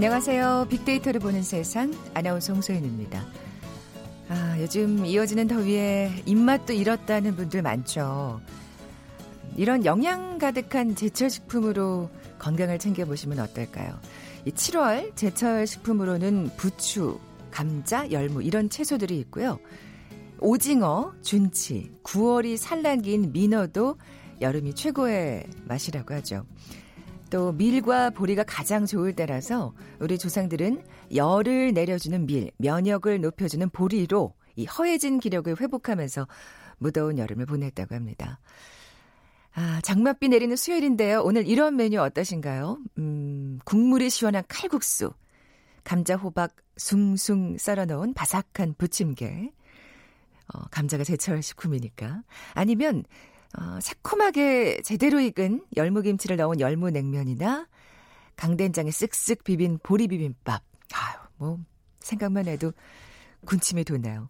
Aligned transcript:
안녕하세요. 0.00 0.68
빅데이터를 0.70 1.20
보는 1.20 1.42
세상 1.42 1.92
아나운서 2.14 2.54
홍소연입니다. 2.54 3.22
아, 4.30 4.56
요즘 4.58 5.04
이어지는 5.04 5.46
더위에 5.46 6.22
입맛도 6.24 6.72
잃었다는 6.72 7.36
분들 7.36 7.60
많죠. 7.60 8.40
이런 9.58 9.84
영양 9.84 10.38
가득한 10.38 10.96
제철 10.96 11.28
식품으로 11.28 12.08
건강을 12.38 12.78
챙겨 12.78 13.04
보시면 13.04 13.40
어떨까요? 13.40 14.00
이 14.46 14.52
7월 14.52 15.14
제철 15.16 15.66
식품으로는 15.66 16.52
부추, 16.56 17.20
감자, 17.50 18.10
열무 18.10 18.42
이런 18.42 18.70
채소들이 18.70 19.18
있고요. 19.18 19.58
오징어, 20.38 21.12
준치, 21.20 21.92
9월이 22.04 22.56
산란기인 22.56 23.32
민어도 23.32 23.98
여름이 24.40 24.72
최고의 24.76 25.44
맛이라고 25.66 26.14
하죠. 26.14 26.46
또 27.30 27.52
밀과 27.52 28.10
보리가 28.10 28.42
가장 28.42 28.86
좋을 28.86 29.14
때라서 29.14 29.72
우리 30.00 30.18
조상들은 30.18 30.84
열을 31.14 31.72
내려주는 31.72 32.26
밀, 32.26 32.50
면역을 32.58 33.20
높여주는 33.20 33.68
보리로 33.70 34.34
이 34.56 34.66
허해진 34.66 35.20
기력을 35.20 35.60
회복하면서 35.60 36.26
무더운 36.78 37.18
여름을 37.18 37.46
보냈다고 37.46 37.94
합니다. 37.94 38.40
아, 39.52 39.80
장맛비 39.82 40.28
내리는 40.28 40.54
수요일인데요. 40.54 41.22
오늘 41.22 41.46
이런 41.46 41.76
메뉴 41.76 42.00
어떠신가요? 42.00 42.78
음, 42.98 43.58
국물이 43.64 44.10
시원한 44.10 44.42
칼국수, 44.48 45.12
감자 45.84 46.16
호박 46.16 46.54
숭숭 46.76 47.58
썰어놓은 47.58 48.14
바삭한 48.14 48.74
부침개, 48.78 49.50
어, 50.52 50.62
감자가 50.70 51.04
제철 51.04 51.42
식품이니까. 51.42 52.22
아니면 52.54 53.04
어, 53.58 53.78
새콤하게 53.80 54.82
제대로 54.82 55.20
익은 55.20 55.64
열무김치를 55.76 56.36
넣은 56.36 56.60
열무냉면이나 56.60 57.66
강된장에 58.36 58.90
쓱쓱 58.90 59.44
비빈 59.44 59.78
보리비빔밥. 59.82 60.62
아유, 60.94 61.18
뭐 61.36 61.58
생각만 62.00 62.46
해도 62.46 62.72
군침이 63.44 63.84
도나요. 63.84 64.28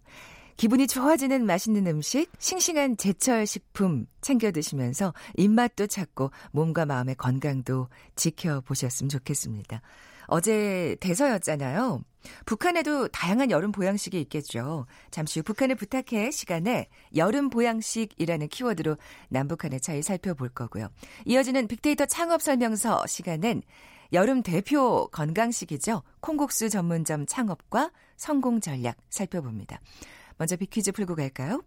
기분이 0.57 0.85
좋아지는 0.85 1.45
맛있는 1.45 1.87
음식, 1.87 2.29
싱싱한 2.37 2.97
제철 2.97 3.47
식품 3.47 4.05
챙겨 4.21 4.51
드시면서 4.51 5.13
입맛도 5.37 5.87
찾고 5.87 6.31
몸과 6.51 6.85
마음의 6.85 7.15
건강도 7.15 7.87
지켜보셨으면 8.15 9.09
좋겠습니다. 9.09 9.81
어제 10.31 10.95
대서였잖아요. 11.01 12.01
북한에도 12.45 13.09
다양한 13.09 13.51
여름 13.51 13.73
보양식이 13.73 14.17
있겠죠. 14.21 14.85
잠시 15.11 15.39
후 15.39 15.43
북한을 15.43 15.75
부탁해 15.75 16.31
시간에 16.31 16.87
여름 17.17 17.49
보양식이라는 17.49 18.47
키워드로 18.47 18.95
남북한의 19.27 19.81
차이 19.81 20.01
살펴볼 20.01 20.47
거고요. 20.47 20.87
이어지는 21.25 21.67
빅데이터 21.67 22.05
창업 22.05 22.41
설명서 22.41 23.05
시간엔 23.07 23.61
여름 24.13 24.41
대표 24.41 25.09
건강식이죠. 25.11 26.01
콩국수 26.21 26.69
전문점 26.69 27.25
창업과 27.25 27.91
성공 28.15 28.61
전략 28.61 28.95
살펴봅니다. 29.09 29.81
먼저 30.37 30.55
빅퀴즈 30.55 30.93
풀고 30.93 31.15
갈까요? 31.15 31.61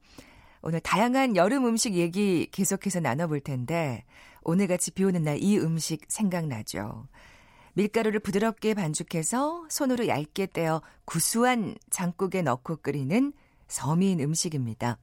오늘 0.62 0.80
다양한 0.80 1.36
여름 1.36 1.66
음식 1.66 1.96
얘기 1.96 2.48
계속해서 2.50 3.00
나눠볼 3.00 3.40
텐데 3.40 4.04
오늘같이 4.42 4.90
비 4.92 5.04
오는 5.04 5.22
날 5.22 5.36
이 5.38 5.58
음식 5.58 6.06
생각나죠. 6.08 7.06
밀가루를 7.74 8.20
부드럽게 8.20 8.74
반죽해서 8.74 9.66
손으로 9.68 10.08
얇게 10.08 10.46
떼어 10.46 10.80
구수한 11.04 11.74
장국에 11.90 12.42
넣고 12.42 12.76
끓이는 12.76 13.32
서민 13.68 14.20
음식입니다. 14.20 14.98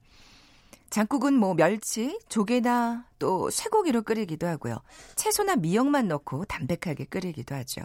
장국은 0.90 1.34
뭐 1.34 1.54
멸치, 1.54 2.18
조개나 2.28 3.06
또 3.18 3.48
쇠고기로 3.48 4.02
끓이기도 4.02 4.46
하고요. 4.46 4.76
채소나 5.16 5.56
미역만 5.56 6.08
넣고 6.08 6.44
담백하게 6.44 7.06
끓이기도 7.06 7.54
하죠. 7.54 7.80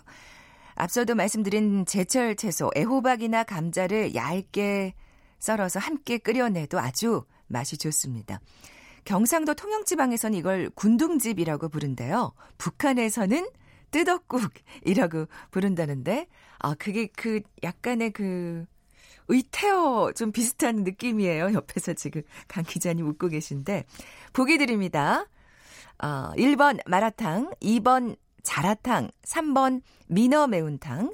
앞서도 0.75 1.15
말씀드린 1.15 1.85
제철 1.85 2.35
채소, 2.35 2.69
애호박이나 2.75 3.43
감자를 3.43 4.13
얇게 4.13 4.93
썰어서 5.39 5.79
함께 5.79 6.17
끓여내도 6.17 6.79
아주 6.79 7.23
맛이 7.47 7.77
좋습니다. 7.77 8.41
경상도 9.05 9.53
통영지방에서는 9.53 10.37
이걸 10.37 10.69
군둥집이라고 10.75 11.69
부른데요. 11.69 12.33
북한에서는 12.57 13.47
뜨덕국이라고 13.91 15.27
부른다는데, 15.51 16.27
아, 16.59 16.73
그게 16.75 17.07
그 17.07 17.41
약간의 17.63 18.11
그 18.11 18.65
의태어 19.27 20.13
좀 20.13 20.31
비슷한 20.31 20.83
느낌이에요. 20.83 21.53
옆에서 21.53 21.93
지금 21.93 22.21
강 22.47 22.63
기자님 22.63 23.07
웃고 23.07 23.27
계신데. 23.29 23.85
보기 24.33 24.57
드립니다. 24.57 25.25
어, 25.99 26.31
1번 26.35 26.79
마라탕, 26.85 27.51
2번 27.61 28.15
자라탕, 28.43 29.09
3번 29.23 29.81
민어 30.07 30.47
매운탕, 30.47 31.13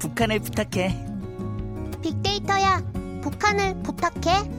북한을 0.00 0.40
부탁해. 0.40 1.06
빅데이터야, 2.02 2.82
북한을 3.22 3.82
부탁해. 3.82 4.50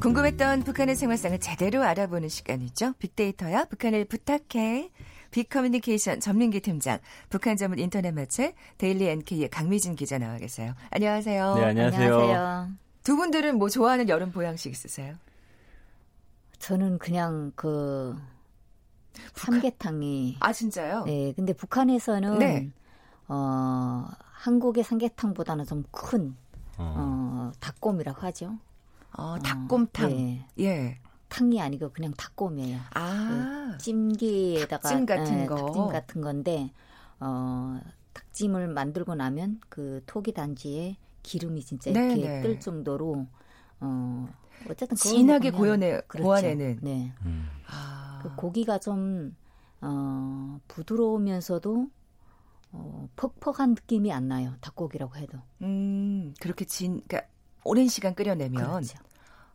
궁금했던 0.00 0.62
북한의 0.62 0.94
생활상을 0.94 1.40
제대로 1.40 1.82
알아보는 1.82 2.28
시간이죠. 2.28 2.92
빅데이터야, 3.00 3.64
북한을 3.64 4.04
부탁해. 4.04 4.90
빅커뮤니케이션 5.32 6.20
전민기 6.20 6.60
팀장, 6.60 7.00
북한 7.28 7.56
전문 7.56 7.80
인터넷 7.80 8.12
매체 8.12 8.54
데일리 8.78 9.08
NK의 9.08 9.50
강미진 9.50 9.96
기자 9.96 10.18
나와 10.18 10.38
계세요. 10.38 10.74
안녕하세요. 10.90 11.54
네, 11.56 11.64
안녕하세요. 11.64 12.14
안녕하세요. 12.14 12.68
두 13.02 13.16
분들은 13.16 13.58
뭐 13.58 13.68
좋아하는 13.68 14.08
여름 14.08 14.30
보양식 14.30 14.70
있으세요? 14.70 15.16
저는 16.60 16.98
그냥 16.98 17.50
그 17.56 18.16
삼계탕이 19.34 20.36
아 20.40 20.52
진짜요? 20.52 21.04
네, 21.04 21.32
근데 21.34 21.52
북한에서는 21.52 22.38
네. 22.38 22.70
어 23.28 24.06
한국의 24.32 24.84
삼계탕보다는 24.84 25.64
좀큰 25.64 26.36
어. 26.78 26.94
어, 26.96 27.52
닭곰이라고 27.60 28.20
하죠. 28.22 28.58
어, 29.16 29.36
닭곰탕. 29.42 30.06
어, 30.06 30.08
네. 30.14 30.46
예. 30.60 30.98
탕이 31.28 31.60
아니고 31.60 31.90
그냥 31.90 32.12
닭곰이에요. 32.16 32.78
아. 32.94 33.70
그 33.72 33.78
찜기에다가 33.78 34.88
닭찜 34.88 35.06
같은 35.06 35.36
네, 35.36 35.46
거. 35.46 35.56
닭찜 35.56 35.88
같은 35.88 36.20
건데 36.20 36.70
어 37.18 37.80
닭찜을 38.12 38.68
만들고 38.68 39.14
나면 39.14 39.60
그 39.68 40.02
토기 40.06 40.32
단지에 40.32 40.96
기름이 41.22 41.62
진짜 41.62 41.90
이렇게 41.90 42.14
네네. 42.14 42.42
뜰 42.42 42.60
정도로 42.60 43.26
어 43.80 44.28
어쨌든 44.70 44.96
진하게 44.96 45.50
고여내 45.50 46.02
그렇죠. 46.06 46.24
고안에는 46.24 46.78
네. 46.82 47.12
음. 47.24 47.48
아. 47.66 48.05
그 48.30 48.36
고기가 48.36 48.78
좀 48.78 49.36
어, 49.80 50.60
부드러우면서도 50.68 51.88
어, 52.72 53.08
퍽퍽한 53.16 53.70
느낌이 53.70 54.12
안 54.12 54.28
나요. 54.28 54.54
닭고기라고 54.60 55.16
해도. 55.16 55.38
음, 55.62 56.34
그렇게 56.40 56.64
진, 56.64 57.02
그러니까 57.06 57.30
오랜 57.64 57.88
시간 57.88 58.14
끓여내면. 58.14 58.70
그렇죠. 58.70 58.98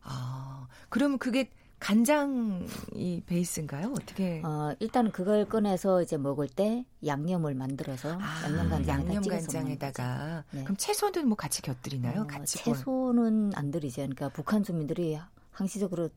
아, 0.04 0.68
그러면 0.90 1.18
그게 1.20 1.52
간장이 1.80 3.24
베이스인가요? 3.26 3.92
어떻게? 3.94 4.42
어, 4.44 4.76
일단 4.80 5.12
그걸 5.12 5.46
꺼내서 5.46 6.04
이제 6.04 6.16
먹을 6.16 6.48
때 6.48 6.86
양념을 7.06 7.56
만들어서 7.56 8.20
아, 8.22 8.44
양념 8.44 8.70
간장 8.70 9.00
양념 9.00 9.24
간장에다가 9.24 10.44
네. 10.52 10.64
그럼 10.64 10.78
채소는 10.78 11.28
뭐 11.28 11.36
같이 11.36 11.64
곁들이나요? 11.64 12.22
어, 12.22 12.28
같이 12.28 12.60
채소는 12.60 13.54
안 13.56 13.72
들이죠. 13.72 13.98
그러니까 13.98 14.30
북한 14.30 14.64
주민들이 14.64 15.20
항시적으로 15.52 16.10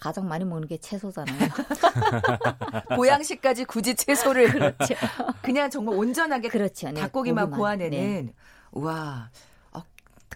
가장 0.00 0.28
많이 0.28 0.44
먹는 0.44 0.68
게 0.68 0.78
채소잖아요. 0.78 1.48
보양식까지 2.94 3.64
굳이 3.64 3.94
채소를 3.94 4.50
그렇죠. 4.52 4.94
그냥 5.42 5.70
정말 5.70 5.96
온전하게 5.96 6.48
그렇죠. 6.48 6.90
네, 6.90 7.00
닭고기만 7.00 7.50
고안에는 7.50 7.90
네. 7.90 8.32
와 8.72 9.30
어, 9.72 9.82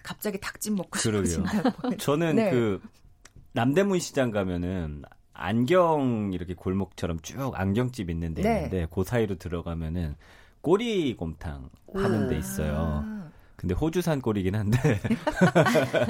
갑자기 0.03 0.39
닭찜 0.39 0.75
먹고 0.75 0.99
싶어진다. 0.99 1.51
저는 1.97 2.35
네. 2.35 2.51
그 2.51 2.81
남대문 3.53 3.99
시장 3.99 4.31
가면은 4.31 5.03
안경 5.33 6.31
이렇게 6.33 6.53
골목처럼 6.53 7.19
쭉 7.21 7.53
안경집 7.55 8.09
있는 8.09 8.33
데 8.33 8.41
네. 8.41 8.55
있는데 8.55 8.87
그 8.93 9.03
사이로 9.03 9.35
들어가면은 9.35 10.15
꼬리곰탕 10.61 11.69
하는 11.93 12.27
데 12.29 12.37
있어요. 12.37 13.22
근데 13.63 13.75
호주산 13.75 14.19
꼴이긴 14.19 14.55
한데. 14.55 14.99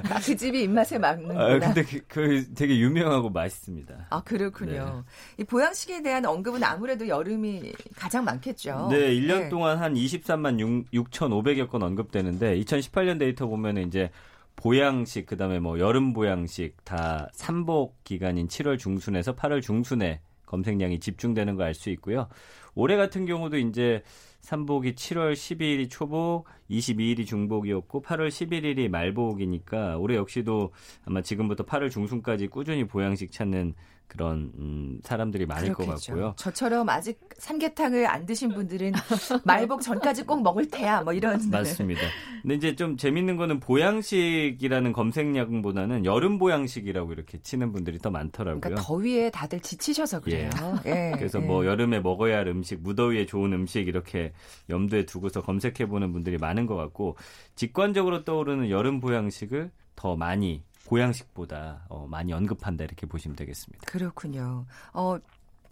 아, 0.10 0.20
그 0.26 0.36
집이 0.36 0.64
입맛에 0.64 0.98
맞는구나. 0.98 1.46
아, 1.46 1.60
근데 1.60 1.84
그, 1.84 2.02
그, 2.08 2.54
되게 2.56 2.80
유명하고 2.80 3.30
맛있습니다. 3.30 4.08
아, 4.10 4.24
그렇군요. 4.24 5.04
네. 5.38 5.44
이 5.44 5.46
보양식에 5.46 6.02
대한 6.02 6.26
언급은 6.26 6.64
아무래도 6.64 7.08
여름이 7.08 7.74
가장 7.96 8.26
많겠죠. 8.26 8.88
네, 8.90 9.14
1년 9.14 9.42
네. 9.42 9.50
동안 9.50 9.78
한 9.78 9.94
23만 9.94 10.60
6, 10.60 10.90
6,500여 10.92 11.70
건 11.70 11.84
언급되는데 11.84 12.60
2018년 12.62 13.20
데이터 13.20 13.46
보면은 13.46 13.88
이제 13.88 14.10
보양식 14.56 15.28
그다음에 15.28 15.60
뭐 15.60 15.78
여름 15.78 16.14
보양식 16.14 16.84
다 16.84 17.30
삼복 17.34 18.04
기간인 18.04 18.48
7월 18.48 18.80
중순에서 18.80 19.36
8월 19.36 19.62
중순에 19.62 20.22
검색량이 20.46 21.00
집중되는 21.00 21.56
거알수 21.56 21.90
있고요. 21.92 22.28
올해 22.76 22.96
같은 22.96 23.26
경우도 23.26 23.58
이제 23.58 24.04
삼복이 24.42 24.94
7월 24.94 25.34
12일이 25.34 25.90
초복, 25.90 26.46
22일이 26.70 27.26
중복이었고 27.26 28.02
8월 28.02 28.28
11일이 28.28 28.90
말복이니까 28.90 29.98
올해 29.98 30.16
역시도 30.16 30.74
아마 31.06 31.22
지금부터 31.22 31.66
8월 31.66 31.90
중순까지 31.90 32.48
꾸준히 32.48 32.84
보양식 32.86 33.32
찾는 33.32 33.74
그런 34.14 34.52
음, 34.60 35.00
사람들이 35.04 35.48
많을 35.48 35.74
그렇겠죠. 35.74 35.92
것 35.92 36.06
같고요. 36.06 36.34
저처럼 36.38 36.88
아직 36.88 37.20
삼계탕을 37.40 38.06
안 38.06 38.28
드신 38.28 38.54
분들은 38.54 38.92
말복 39.44 39.82
전까지 39.82 40.24
꼭 40.24 40.44
먹을 40.44 40.70
테야 40.70 41.02
뭐 41.02 41.14
이런. 41.14 41.42
맞습니다. 41.50 42.02
근데 42.44 42.56
이제 42.56 42.76
좀 42.76 42.96
재밌는 42.96 43.38
거는 43.38 43.60
보양식이라는 43.60 44.94
검색량보다는 44.94 46.06
여름 46.06 46.38
보양식이라고 46.38 47.12
이렇게 47.12 47.40
치는 47.42 47.72
분들이 47.72 47.98
더 47.98 48.12
많더라고요. 48.12 48.62
그러니까 48.62 48.84
더위에 48.84 49.32
다들 49.32 49.60
지치셔서 49.60 50.22
그래요. 50.22 50.50
예. 50.86 50.92
예. 51.12 51.12
그래서 51.18 51.42
예. 51.42 51.46
뭐 51.46 51.66
여름에 51.66 52.00
먹어야 52.00 52.38
할 52.38 52.48
음식, 52.48 52.82
무더위에 52.82 53.26
좋은 53.26 53.52
음식 53.52 53.88
이렇게 53.88 54.32
염두에 54.70 55.06
두고서 55.08 55.42
검색해 55.42 55.88
보는 55.88 56.14
분들이 56.14 56.38
많은 56.38 56.68
것 56.68 56.76
같고 56.76 57.18
직관적으로 57.56 58.24
떠오르는 58.24 58.70
여름 58.70 59.00
보양식을 59.00 59.72
더 59.96 60.16
많이 60.16 60.64
보양식보다 60.86 61.86
어, 61.90 62.08
많이 62.08 62.34
언급한다 62.34 62.84
이렇게 62.84 63.06
보시면 63.06 63.36
되겠습니다. 63.36 63.86
그렇군요. 63.88 64.66
어, 64.94 65.18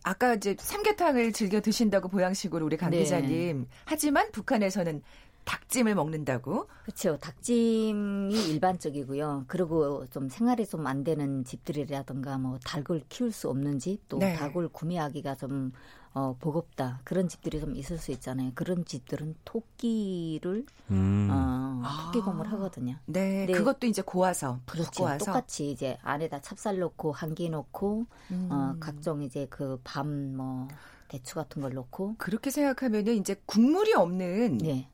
아까 0.03 0.33
이제 0.33 0.55
삼계탕을 0.57 1.31
즐겨 1.31 1.61
드신다고 1.61 2.09
보양식으로 2.09 2.65
우리 2.65 2.77
강 2.77 2.89
네. 2.89 2.99
기자님. 2.99 3.67
하지만 3.85 4.31
북한에서는 4.31 5.01
닭찜을 5.45 5.95
먹는다고? 5.95 6.67
그렇죠. 6.83 7.17
닭찜이 7.17 8.49
일반적이고요. 8.49 9.45
그리고 9.47 10.05
좀 10.07 10.29
생활이 10.29 10.65
좀 10.67 10.81
안 10.87 11.03
되는 11.03 11.43
집들이라든가 11.45 12.37
뭐 12.37 12.59
닭을 12.65 13.03
키울 13.09 13.31
수 13.31 13.49
없는 13.49 13.79
집, 13.79 14.07
또 14.09 14.17
네. 14.17 14.35
닭을 14.35 14.69
구매하기가 14.69 15.35
좀 15.35 15.71
어, 16.13 16.35
버겁다 16.41 16.99
그런 17.05 17.29
집들이 17.29 17.59
좀 17.61 17.73
있을 17.75 17.97
수 17.97 18.11
있잖아요. 18.11 18.51
그런 18.53 18.83
집들은 18.83 19.35
토끼를 19.45 20.65
음. 20.89 21.29
어, 21.31 21.81
토끼 22.05 22.19
공을 22.19 22.47
아. 22.47 22.51
하거든요. 22.51 22.97
네, 23.05 23.45
그것도 23.45 23.87
이제 23.87 24.01
고아서 24.01 24.59
그렇지 24.65 24.99
똑같이 25.19 25.71
이제 25.71 25.97
안에다 26.01 26.41
찹쌀 26.41 26.79
넣고 26.79 27.13
한기 27.13 27.49
넣고 27.49 28.05
음. 28.31 28.49
어, 28.51 28.75
각종 28.79 29.21
이제 29.21 29.47
그 29.49 29.79
밤뭐 29.85 30.67
대추 31.07 31.35
같은 31.35 31.61
걸 31.61 31.73
넣고 31.73 32.15
그렇게 32.17 32.49
생각하면은 32.49 33.15
이제 33.15 33.41
국물이 33.45 33.93
없는 33.93 34.57
네. 34.57 34.89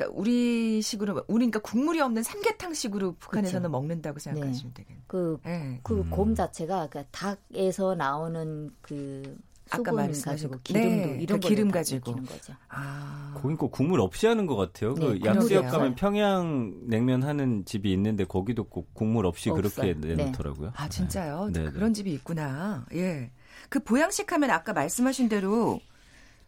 그러니까 0.00 0.08
우리식으로 0.18 1.24
우리 1.28 1.46
그러니까 1.46 1.58
국물이 1.60 2.00
없는 2.00 2.22
삼계탕식으로 2.22 3.16
북한에서는 3.18 3.62
그렇죠. 3.62 3.70
먹는다고 3.70 4.18
생각하시면 4.18 4.72
네. 4.74 4.82
되겠네요. 4.82 5.04
그그곰 5.06 5.40
네. 5.44 5.80
그 5.82 5.94
음. 5.94 6.34
자체가 6.34 6.88
그러니까 6.88 7.04
닭에서 7.12 7.94
나오는 7.94 8.70
그 8.80 9.36
아까 9.70 9.92
말씀하신 9.92 10.50
기름도 10.64 10.88
네, 10.88 11.02
이런 11.20 11.26
그러니까 11.26 11.48
기름 11.48 11.70
가지고 11.70 12.16
거죠. 12.16 12.54
아. 12.68 13.32
거긴 13.36 13.56
꼭 13.56 13.70
국물 13.70 14.00
없이 14.00 14.26
하는 14.26 14.46
것 14.46 14.56
같아요. 14.56 14.94
네, 14.94 15.06
그 15.06 15.20
양지역 15.24 15.68
가면 15.68 15.94
평양 15.94 16.74
냉면 16.86 17.22
하는 17.22 17.64
집이 17.64 17.92
있는데 17.92 18.24
거기도 18.24 18.64
꼭 18.64 18.92
국물 18.94 19.26
없이 19.26 19.50
없어요. 19.50 19.70
그렇게 19.70 19.94
네. 20.00 20.16
내놓더라고요. 20.16 20.68
네. 20.68 20.72
아 20.76 20.88
진짜요? 20.88 21.50
네. 21.52 21.70
그런 21.70 21.94
집이 21.94 22.12
있구나. 22.14 22.86
예. 22.94 23.30
그 23.68 23.78
보양식 23.78 24.32
하면 24.32 24.50
아까 24.50 24.72
말씀하신 24.72 25.28
대로 25.28 25.78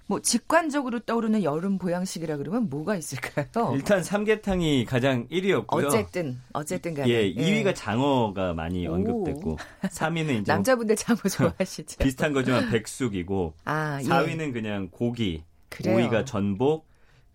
뭐 0.06 0.20
직관적으로 0.20 1.00
떠오르는 1.00 1.42
여름 1.42 1.78
보양식이라 1.78 2.36
그러면 2.36 2.68
뭐가 2.68 2.96
있을까요? 2.96 3.72
일단 3.74 4.02
삼계탕이 4.02 4.84
가장 4.84 5.26
1위였고요. 5.28 5.86
어쨌든 5.86 6.40
어쨌든 6.52 6.94
간에 6.94 7.08
예, 7.08 7.32
2위가 7.32 7.68
예. 7.68 7.74
장어가 7.74 8.54
많이 8.54 8.86
언급됐고 8.86 9.56
3위는 9.82 10.42
이제 10.42 10.52
남자분들 10.52 10.96
장어 10.96 11.20
좋아하시죠. 11.20 11.98
비슷한 11.98 12.32
거지만 12.32 12.70
백숙이고 12.70 13.54
아, 13.64 14.00
4위는 14.02 14.48
예. 14.48 14.52
그냥 14.52 14.88
고기, 14.90 15.44
그래요. 15.68 15.96
5위가 15.96 16.26
전복, 16.26 16.86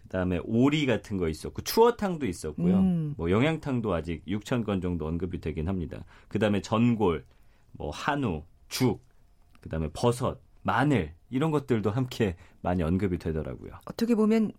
그다음에 0.03 0.39
오리 0.43 0.85
같은 0.85 1.17
거 1.17 1.27
있었고 1.29 1.61
추어탕도 1.63 2.25
있었고요. 2.25 2.77
음. 2.77 3.13
뭐 3.17 3.29
영양탕도 3.29 3.93
아직 3.93 4.25
6천 4.25 4.65
건 4.65 4.81
정도 4.81 5.05
언급이 5.05 5.41
되긴 5.41 5.67
합니다. 5.67 6.03
그다음에 6.29 6.61
전골, 6.61 7.25
뭐 7.73 7.91
한우, 7.91 8.43
죽, 8.69 9.05
그다음에 9.61 9.89
버섯, 9.93 10.39
마늘 10.61 11.13
이런 11.29 11.51
것들도 11.51 11.91
함께 11.91 12.35
많이 12.61 12.83
언급이 12.83 13.17
되더라고요. 13.17 13.71
어떻게 13.85 14.15
보면 14.15 14.51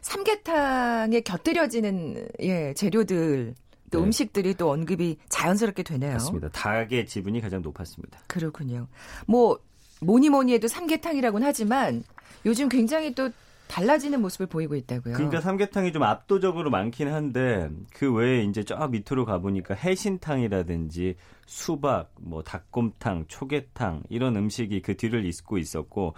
삼계탕에 0.00 1.20
곁들여지는 1.20 2.28
예, 2.40 2.74
재료들 2.74 3.54
또 3.90 3.98
네. 4.00 4.04
음식들이 4.04 4.54
또 4.54 4.70
언급이 4.70 5.18
자연스럽게 5.28 5.82
되네요. 5.82 6.14
맞습니다. 6.14 6.48
닭의 6.50 7.06
지분이 7.06 7.40
가장 7.40 7.62
높았습니다. 7.62 8.18
그렇군요. 8.26 8.88
뭐 9.26 9.58
뭐니 10.00 10.30
뭐니 10.30 10.54
해도 10.54 10.68
삼계탕이라고는 10.68 11.46
하지만 11.46 12.02
요즘 12.44 12.68
굉장히 12.68 13.14
또 13.14 13.30
달라지는 13.68 14.20
모습을 14.20 14.46
보이고 14.46 14.74
있다고요. 14.74 15.14
그러니까 15.14 15.40
삼계탕이 15.40 15.92
좀 15.92 16.02
압도적으로 16.02 16.70
많긴 16.70 17.08
한데 17.08 17.70
그 17.94 18.12
외에 18.12 18.42
이제 18.42 18.62
저 18.62 18.76
밑으로 18.88 19.24
가보니까 19.24 19.74
해신탕이라든지 19.74 21.16
수박, 21.46 22.12
뭐 22.20 22.42
닭곰탕, 22.42 23.26
초계탕 23.28 24.04
이런 24.08 24.36
음식이 24.36 24.80
그 24.82 24.96
뒤를 24.96 25.24
잇고 25.26 25.58
있었고 25.58 26.14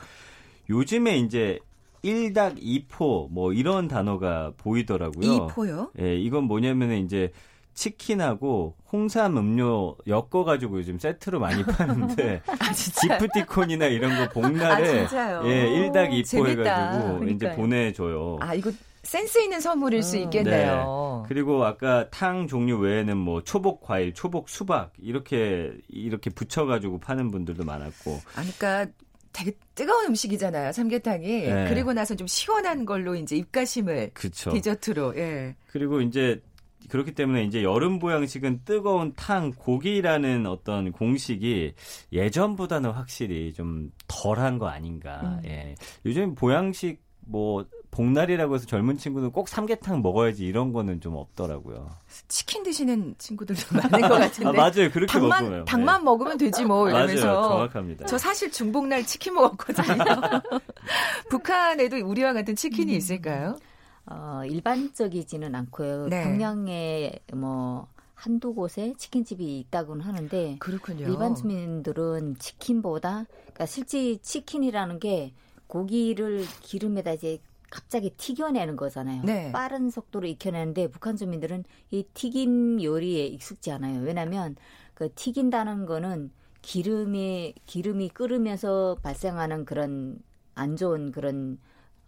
요즘에 0.70 1.18
이제 1.18 1.58
1닭 2.04 2.60
2포 2.62 3.30
뭐 3.30 3.52
이런 3.52 3.88
단어가 3.88 4.52
보이더라고요. 4.56 5.48
2포요? 5.48 5.90
예, 6.00 6.16
이건 6.16 6.44
뭐냐면은 6.44 7.04
이제 7.04 7.32
치킨하고 7.74 8.74
홍삼 8.90 9.36
음료 9.36 9.96
엮어 10.06 10.44
가지고 10.44 10.78
요즘 10.78 10.98
세트로 10.98 11.38
많이 11.38 11.62
파는데 11.64 12.42
아, 12.46 12.72
기프티콘이나 12.72 13.86
이런 13.86 14.16
거 14.16 14.32
복날에 14.32 15.06
아, 15.06 15.46
예 15.46 15.90
1닭 15.90 16.10
2포 16.22 16.48
해 16.48 16.56
가지고 16.56 17.24
이제 17.26 17.54
보내 17.54 17.92
줘요. 17.92 18.38
아 18.40 18.54
이거 18.54 18.70
센스 19.06 19.38
있는 19.38 19.60
선물일 19.60 20.00
어. 20.00 20.02
수 20.02 20.16
있겠네요. 20.16 21.22
네. 21.22 21.28
그리고 21.28 21.64
아까 21.64 22.10
탕 22.10 22.46
종류 22.46 22.78
외에는 22.78 23.16
뭐 23.16 23.42
초복 23.42 23.80
과일, 23.80 24.12
초복 24.12 24.48
수박 24.48 24.92
이렇게 24.98 25.72
이렇게 25.88 26.30
붙여가지고 26.30 26.98
파는 26.98 27.30
분들도 27.30 27.64
많았고. 27.64 28.20
아, 28.34 28.42
그러니까 28.42 28.86
되게 29.32 29.52
뜨거운 29.74 30.06
음식이잖아요, 30.06 30.72
삼계탕이. 30.72 31.26
네. 31.26 31.66
그리고 31.68 31.92
나서 31.92 32.14
좀 32.14 32.26
시원한 32.26 32.84
걸로 32.84 33.14
이제 33.14 33.36
입가심을 33.36 34.10
그쵸. 34.14 34.50
디저트로. 34.50 35.16
예. 35.16 35.54
그리고 35.68 36.00
이제 36.00 36.40
그렇기 36.88 37.12
때문에 37.12 37.44
이제 37.44 37.62
여름 37.62 37.98
보양식은 37.98 38.62
뜨거운 38.64 39.12
탕, 39.14 39.52
고기라는 39.52 40.46
어떤 40.46 40.92
공식이 40.92 41.74
예전보다는 42.12 42.90
확실히 42.90 43.52
좀 43.52 43.90
덜한 44.08 44.58
거 44.58 44.68
아닌가. 44.68 45.20
음. 45.22 45.40
예. 45.44 45.74
요즘 46.04 46.34
보양식 46.34 47.04
뭐 47.26 47.66
복날이라고 47.96 48.54
해서 48.54 48.66
젊은 48.66 48.98
친구들 48.98 49.30
꼭 49.30 49.48
삼계탕 49.48 50.02
먹어야지 50.02 50.44
이런 50.44 50.74
거는 50.74 51.00
좀 51.00 51.16
없더라고요. 51.16 51.90
치킨 52.28 52.62
드시는 52.62 53.14
친구들도 53.16 53.62
많은 53.74 54.00
것 54.06 54.18
같은데. 54.18 54.48
아, 54.48 54.52
맞아요. 54.52 54.90
그렇게 54.92 55.06
닭만, 55.06 55.44
먹어요. 55.44 55.64
닭만 55.64 56.00
네. 56.00 56.04
먹으면 56.04 56.36
되지 56.36 56.66
뭐 56.66 56.88
이러면서. 56.90 57.26
맞아요. 57.26 57.42
정확합니다. 57.48 58.04
저 58.06 58.18
사실 58.18 58.52
중복날 58.52 59.06
치킨 59.06 59.32
먹었거든요. 59.34 60.04
북한에도 61.30 61.96
우리와 62.06 62.34
같은 62.34 62.54
치킨이 62.54 62.92
음. 62.92 62.96
있을까요? 62.98 63.56
어, 64.04 64.42
일반적이지는 64.44 65.54
않고요. 65.54 66.08
네. 66.08 66.22
평양에 66.22 67.12
뭐 67.32 67.88
한두 68.14 68.54
곳에 68.54 68.92
치킨집이 68.98 69.58
있다고는 69.60 70.04
하는데 70.04 70.56
그렇군요. 70.58 71.06
일반 71.08 71.34
주민들은 71.34 72.36
치킨보다 72.38 73.24
그러니까 73.30 73.66
실제 73.66 74.16
치킨이라는 74.18 74.98
게 74.98 75.32
고기를 75.66 76.44
기름에다 76.60 77.12
이제 77.12 77.38
갑자기 77.70 78.10
튀겨내는 78.10 78.76
거잖아요. 78.76 79.22
네. 79.24 79.52
빠른 79.52 79.90
속도로 79.90 80.26
익혀내는데 80.26 80.88
북한 80.88 81.16
주민들은 81.16 81.64
이 81.90 82.04
튀김 82.14 82.82
요리에 82.82 83.26
익숙지 83.26 83.70
않아요. 83.72 84.00
왜냐하면 84.02 84.56
그 84.94 85.12
튀긴다는 85.14 85.86
거는 85.86 86.30
기름이 86.62 87.54
기름이 87.66 88.08
끓으면서 88.10 88.96
발생하는 89.02 89.64
그런 89.64 90.18
안 90.54 90.76
좋은 90.76 91.12
그런 91.12 91.58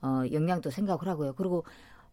어 0.01 0.23
영양도 0.33 0.71
생각을 0.71 1.07
하고요. 1.07 1.35
그리고 1.35 1.65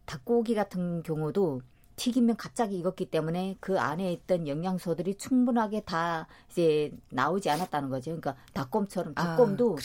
닭고기 0.04 0.54
같은 0.54 1.02
경우도 1.02 1.62
튀기면 1.96 2.36
갑자기 2.36 2.78
익었기 2.78 3.06
때문에 3.06 3.56
그 3.58 3.80
안에 3.80 4.12
있던 4.12 4.46
영양소들이 4.46 5.16
충분하게 5.16 5.80
다 5.80 6.26
이제 6.50 6.92
나오지 7.10 7.50
않았다는 7.50 7.88
거죠. 7.88 8.10
그러니까 8.10 8.36
닭곰처럼 8.52 9.14
아, 9.16 9.36
닭곰도 9.36 9.76
아, 9.78 9.80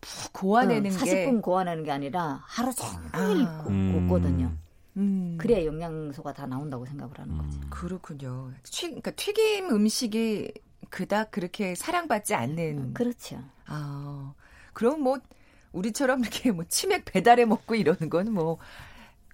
푹 0.00 0.32
고아내는 0.32 0.90
어, 0.90 0.94
40분 0.94 1.42
고아내는 1.42 1.84
게 1.84 1.90
아니라 1.90 2.42
하루 2.46 2.72
종일 2.74 3.46
아. 3.46 3.62
굽거든요. 3.64 4.46
음. 4.46 4.60
음. 4.96 5.38
그래야 5.38 5.64
영양소가 5.64 6.32
다 6.32 6.46
나온다고 6.46 6.84
생각을 6.84 7.18
하는 7.18 7.38
거지. 7.38 7.58
음. 7.58 7.66
그렇군요. 7.70 8.52
튀, 8.64 8.86
그러니까 8.86 9.10
튀김 9.12 9.70
음식이 9.70 10.52
그닥 10.88 11.30
그렇게 11.30 11.74
사랑받지 11.74 12.34
않는. 12.34 12.78
음, 12.78 12.94
그렇죠. 12.94 13.42
아, 13.66 14.34
그럼 14.72 15.02
뭐 15.02 15.18
우리처럼 15.72 16.20
이렇게 16.20 16.50
뭐 16.50 16.64
치맥 16.68 17.04
배달해 17.04 17.44
먹고 17.44 17.74
이러는 17.76 18.10
건 18.10 18.32
뭐 18.32 18.58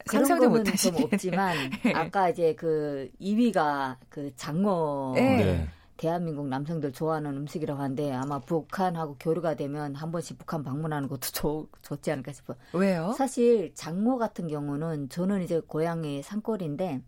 상상도 0.07 0.49
못 0.49 0.69
하시겠 0.73 1.13
없지만 1.13 1.57
아까 1.95 2.29
이제 2.29 2.55
그 2.55 3.11
2위가 3.21 3.97
그 4.09 4.33
장어 4.37 5.13
네. 5.17 5.69
네. 5.97 6.09
대한민국 6.09 6.49
남성들 6.49 6.93
좋아하는 6.93 7.37
음식이라고 7.37 7.81
하는데 7.81 8.13
아마 8.13 8.39
북한하고 8.39 9.17
교류가 9.19 9.55
되면 9.55 9.95
한 9.95 10.13
번씩 10.13 10.39
북한 10.39 10.63
방문하는 10.63 11.09
것도 11.09 11.21
좋, 11.33 11.69
좋지 11.83 12.11
않을까 12.11 12.33
싶어요. 12.33 12.57
왜요? 12.73 13.13
사실 13.17 13.75
장모 13.75 14.19
같은 14.19 14.49
경우는 14.49 15.09
저는 15.09 15.43
이제 15.43 15.61
고향이 15.61 16.23
산골인데 16.23 17.03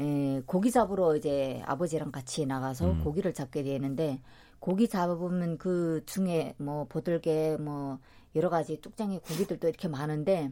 에, 0.00 0.42
고기 0.46 0.70
잡으러 0.70 1.16
이제 1.16 1.62
아버지랑 1.66 2.10
같이 2.10 2.46
나가서 2.46 2.90
음. 2.90 3.04
고기를 3.04 3.32
잡게 3.32 3.62
되는데 3.62 4.20
고기 4.58 4.88
잡으면 4.88 5.58
그 5.58 6.02
중에 6.06 6.54
뭐 6.58 6.86
보들개 6.88 7.56
뭐 7.60 7.98
여러 8.34 8.50
가지 8.50 8.80
뚝장의 8.80 9.20
고기들도 9.20 9.68
이렇게 9.68 9.88
많은데 9.88 10.50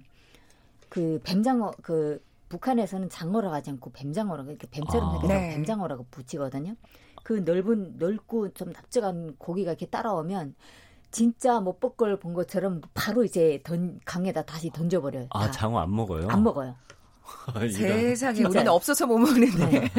그 0.88 1.20
뱀장어 1.24 1.72
그 1.82 2.22
북한에서는 2.48 3.08
장어라고 3.08 3.54
하지 3.54 3.70
않고 3.70 3.90
뱀장어라고 3.92 4.50
이렇게 4.50 4.68
뱀처럼 4.70 5.08
아. 5.08 5.14
해서 5.14 5.26
네. 5.26 5.54
뱀장어라고 5.54 6.06
붙이거든요. 6.10 6.76
그 7.24 7.42
넓은 7.44 7.94
넓고 7.98 8.52
좀 8.52 8.70
납작한 8.70 9.34
고기가 9.38 9.72
이렇게 9.72 9.86
따라오면 9.86 10.54
진짜 11.10 11.58
못 11.58 11.80
볶을 11.80 12.18
본 12.18 12.34
것처럼 12.34 12.82
바로 12.92 13.24
이제 13.24 13.60
던 13.64 13.98
강에다 14.04 14.42
다시 14.42 14.70
던져버려요. 14.70 15.28
아 15.30 15.46
다. 15.46 15.50
장어 15.50 15.78
안 15.80 15.94
먹어요? 15.96 16.28
안 16.28 16.42
먹어요. 16.42 16.76
세상에 17.72 18.34
진짜. 18.34 18.48
우리는 18.50 18.68
없어서 18.68 19.06
못 19.06 19.18
먹는데. 19.18 19.66
네. 19.66 19.90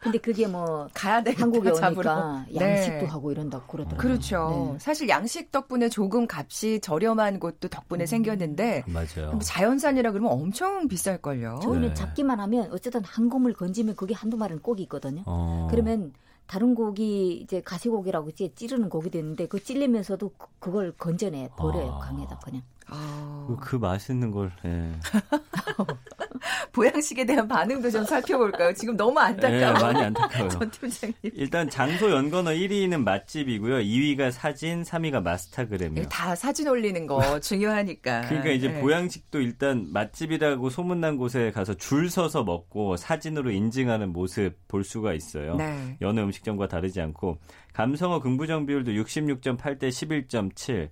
근데 0.00 0.18
그게 0.18 0.48
뭐 0.48 0.88
가야 0.94 1.22
돼 1.22 1.32
한국에 1.32 1.70
오니까 1.70 2.46
양식도 2.52 2.98
네. 3.00 3.04
하고 3.04 3.30
이런다 3.30 3.60
그러더라고요. 3.66 3.98
그렇죠. 3.98 4.70
네. 4.72 4.78
사실 4.80 5.08
양식 5.08 5.52
덕분에 5.52 5.88
조금 5.88 6.26
값이 6.28 6.80
저렴한 6.80 7.38
곳도 7.38 7.68
덕분에 7.68 8.04
음. 8.04 8.06
생겼는데 8.06 8.84
맞아요. 8.86 9.38
자연산이라 9.40 10.10
그러면 10.10 10.32
엄청 10.32 10.88
비쌀 10.88 11.18
걸요. 11.22 11.60
저희는 11.62 11.88
네. 11.88 11.94
잡기만 11.94 12.40
하면 12.40 12.70
어쨌든 12.72 13.04
한 13.04 13.28
곰을 13.28 13.52
건지면 13.52 13.94
그게 13.94 14.14
한두 14.14 14.36
마리는 14.36 14.60
꼭 14.62 14.80
있거든요. 14.80 15.22
어. 15.26 15.68
그러면 15.70 16.12
다른 16.48 16.74
고기 16.74 17.36
이제 17.36 17.60
가시고기라고 17.60 18.30
이제 18.30 18.52
찌르는 18.54 18.88
고기도 18.88 19.18
있는데 19.18 19.46
그 19.46 19.62
찔리면서도 19.62 20.32
그, 20.36 20.46
그걸 20.58 20.92
건져내 20.92 21.50
버려요 21.56 21.92
아. 21.92 21.98
강에다 21.98 22.38
그냥. 22.38 22.62
아. 22.86 23.44
그, 23.46 23.56
그 23.60 23.76
맛있는 23.76 24.30
걸. 24.30 24.50
예. 24.64 24.94
보양식에 26.72 27.24
대한 27.24 27.46
반응도 27.48 27.90
좀 27.90 28.04
살펴볼까요? 28.04 28.72
지금 28.74 28.96
너무 28.96 29.18
안타까워요. 29.18 29.72
네, 29.72 29.82
많이 29.82 30.00
안타까워요. 30.02 30.48
전 30.50 30.70
팀장님. 30.70 31.14
일단 31.22 31.68
장소 31.70 32.10
연건어 32.10 32.50
1위는 32.50 33.02
맛집이고요. 33.02 33.78
2위가 33.78 34.30
사진, 34.30 34.82
3위가 34.82 35.22
마스타그램이요. 35.22 36.08
다 36.08 36.34
사진 36.34 36.68
올리는 36.68 37.06
거 37.06 37.18
중요하니까. 37.40 38.22
그러니까 38.22 38.50
이제 38.50 38.68
네. 38.68 38.80
보양식도 38.80 39.40
일단 39.40 39.88
맛집이라고 39.92 40.70
소문난 40.70 41.16
곳에 41.16 41.50
가서 41.50 41.74
줄 41.74 42.10
서서 42.10 42.44
먹고 42.44 42.96
사진으로 42.96 43.50
인증하는 43.50 44.12
모습 44.12 44.54
볼 44.68 44.84
수가 44.84 45.14
있어요. 45.14 45.56
네. 45.56 45.96
여느 46.00 46.20
음식점과 46.20 46.68
다르지 46.68 47.00
않고 47.00 47.38
감성어 47.72 48.20
긍부정 48.20 48.66
비율도 48.66 48.92
66.8 48.92 49.78
대 49.78 49.88
11.7. 49.88 50.88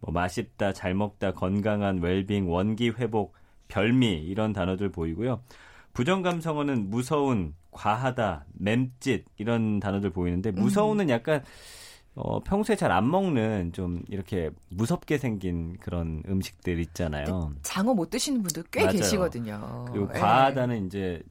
뭐 0.00 0.12
맛있다, 0.12 0.72
잘 0.72 0.94
먹다, 0.94 1.32
건강한 1.32 1.98
웰빙, 2.00 2.50
원기 2.50 2.90
회복, 2.90 3.34
별미 3.70 4.12
이런 4.26 4.52
단어들 4.52 4.90
보이고요. 4.90 5.40
부정 5.92 6.22
감성어는 6.22 6.90
무서운, 6.90 7.54
과하다, 7.70 8.44
맴짓 8.54 9.24
이런 9.38 9.80
단어들 9.80 10.10
보이는데 10.10 10.50
무서운은 10.50 11.06
음. 11.06 11.10
약간 11.10 11.42
어, 12.14 12.40
평소에 12.40 12.76
잘 12.76 12.90
안 12.90 13.08
먹는 13.10 13.72
좀 13.72 14.02
이렇게 14.08 14.50
무섭게 14.68 15.16
생긴 15.18 15.76
그런 15.78 16.22
음식들 16.28 16.78
있잖아요. 16.80 17.52
장어 17.62 17.94
못 17.94 18.10
드시는 18.10 18.42
분들 18.42 18.64
꽤 18.70 18.80
맞아요. 18.82 18.96
계시거든요. 18.96 19.84
그리고 19.90 20.08
예. 20.14 20.18
과하다는 20.18 20.80
네. 20.80 20.86
이제 20.86 21.22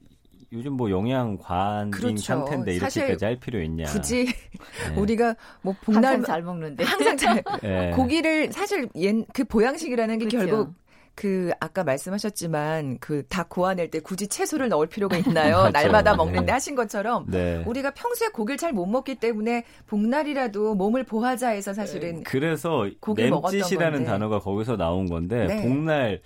요즘 0.52 0.72
뭐 0.72 0.90
영양 0.90 1.36
과잉 1.38 1.90
그렇죠. 1.92 2.16
상태인데 2.22 2.74
이렇게까지 2.74 3.24
할 3.24 3.36
필요 3.36 3.62
있냐? 3.62 3.84
굳이 3.84 4.24
네. 4.24 4.96
우리가 4.98 5.36
뭐 5.62 5.74
복날 5.82 6.14
항상 6.14 6.24
잘 6.24 6.42
먹는데 6.42 6.82
항상 6.82 7.16
잘 7.16 7.42
네. 7.62 7.90
고기를 7.92 8.50
사실 8.52 8.88
그 9.32 9.44
보양식이라는 9.44 10.18
게 10.18 10.24
그렇죠. 10.26 10.46
결국 10.46 10.74
그 11.14 11.50
아까 11.60 11.84
말씀하셨지만 11.84 12.98
그 12.98 13.22
다 13.28 13.44
고아낼 13.48 13.90
때 13.90 14.00
굳이 14.00 14.26
채소를 14.26 14.68
넣을 14.68 14.86
필요가 14.86 15.16
있나요? 15.18 15.68
날마다 15.70 16.16
먹는데 16.16 16.46
네. 16.46 16.52
하신 16.52 16.74
것처럼 16.74 17.26
네. 17.28 17.62
우리가 17.66 17.90
평소에 17.92 18.28
고기를 18.28 18.56
잘 18.56 18.72
못 18.72 18.86
먹기 18.86 19.16
때문에 19.16 19.64
복날이라도 19.86 20.74
몸을 20.74 21.04
보하자 21.04 21.50
해서 21.50 21.74
사실은 21.74 22.16
네. 22.16 22.22
그래서 22.24 22.88
맴짓이라는 23.04 24.04
단어가 24.04 24.38
거기서 24.38 24.76
나온 24.76 25.06
건데 25.06 25.46
네. 25.46 25.62
복날 25.62 26.20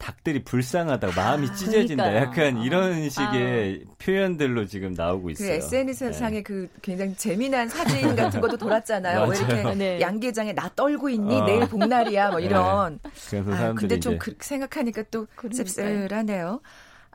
닭들이 0.00 0.42
불쌍하다고 0.42 1.12
마음이 1.14 1.48
아, 1.48 1.52
찢어진다. 1.52 2.10
그러니까요. 2.10 2.16
약간 2.16 2.62
이런 2.64 3.08
식의 3.08 3.84
아. 3.86 3.94
표현들로 3.98 4.66
지금 4.66 4.94
나오고 4.94 5.24
그 5.24 5.32
있어요. 5.32 5.48
그 5.48 5.54
SNS 5.54 6.12
상에 6.14 6.36
네. 6.36 6.42
그 6.42 6.68
굉장히 6.82 7.14
재미난 7.14 7.68
사진 7.68 8.16
같은 8.16 8.40
것도 8.40 8.56
돌았잖아요. 8.56 9.28
왜 9.28 9.36
이렇게 9.36 9.74
네. 9.74 10.00
양계장에 10.00 10.54
나 10.54 10.70
떨고 10.74 11.08
있니? 11.10 11.36
어. 11.36 11.44
내일 11.44 11.68
복날이야. 11.68 12.30
뭐 12.30 12.40
네. 12.40 12.46
이런. 12.46 12.98
네. 13.02 13.10
그래서 13.28 13.50
사람들이 13.50 13.62
아, 13.62 13.72
근데 13.74 14.00
좀 14.00 14.18
그, 14.18 14.34
생각하니까 14.40 15.04
또 15.10 15.26
그러니까요. 15.36 15.66
씁쓸하네요. 15.66 16.60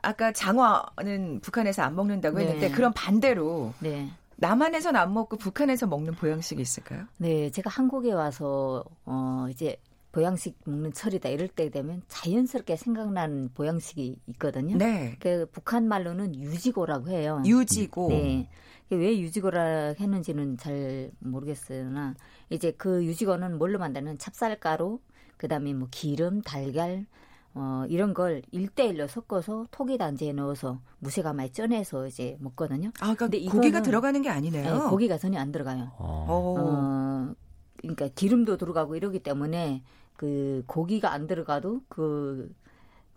아까 0.02 0.30
장어는 0.32 1.40
북한에서 1.40 1.82
안 1.82 1.96
먹는다고 1.96 2.38
했는데 2.38 2.68
네. 2.68 2.72
그런 2.72 2.92
반대로 2.92 3.74
네. 3.80 4.08
남한에서는 4.36 5.00
안 5.00 5.12
먹고 5.12 5.36
북한에서 5.36 5.86
먹는 5.86 6.14
보양식이 6.14 6.62
있을까요? 6.62 7.04
네, 7.16 7.50
제가 7.50 7.70
한국에 7.70 8.12
와서 8.12 8.84
어 9.04 9.46
이제 9.50 9.76
보양식 10.16 10.56
먹는 10.64 10.94
철이다 10.94 11.28
이럴 11.28 11.46
때 11.46 11.68
되면 11.68 12.00
자연스럽게 12.08 12.76
생각나는 12.76 13.50
보양식이 13.52 14.18
있거든요. 14.28 14.78
네. 14.78 15.14
그 15.20 15.46
북한 15.52 15.86
말로는 15.88 16.34
유지고라고 16.36 17.10
해요. 17.10 17.42
유지고. 17.44 18.08
네. 18.08 18.48
왜 18.88 19.20
유지고라 19.20 19.94
했는지는 20.00 20.56
잘 20.56 21.10
모르겠으나 21.18 22.14
이제 22.48 22.70
그 22.78 23.04
유지고는 23.04 23.58
뭘로 23.58 23.78
만드는 23.78 24.16
찹쌀가루, 24.16 25.00
그다음에 25.36 25.74
뭐 25.74 25.88
기름, 25.90 26.40
달걀 26.40 27.04
어, 27.52 27.84
이런 27.90 28.14
걸 28.14 28.40
1대1로 28.54 29.08
섞어서 29.08 29.66
톡이 29.70 29.98
단지에 29.98 30.32
넣어서 30.32 30.80
무쇠가마에 31.00 31.52
쪄내서 31.52 32.06
이제 32.06 32.38
먹거든요. 32.40 32.88
아, 33.00 33.14
그러니까 33.14 33.28
근데 33.28 33.44
고기가 33.44 33.82
들어가는 33.82 34.22
게 34.22 34.30
아니네요. 34.30 34.78
네, 34.78 34.88
고기가 34.88 35.18
전혀 35.18 35.38
안 35.38 35.52
들어가요. 35.52 35.92
어. 35.98 36.26
어, 36.26 37.34
그러니까 37.76 38.08
기름도 38.14 38.56
들어가고 38.56 38.96
이러기 38.96 39.18
때문에 39.20 39.82
그 40.16 40.62
고기가 40.66 41.12
안 41.12 41.26
들어가도 41.26 41.82
그 41.88 42.54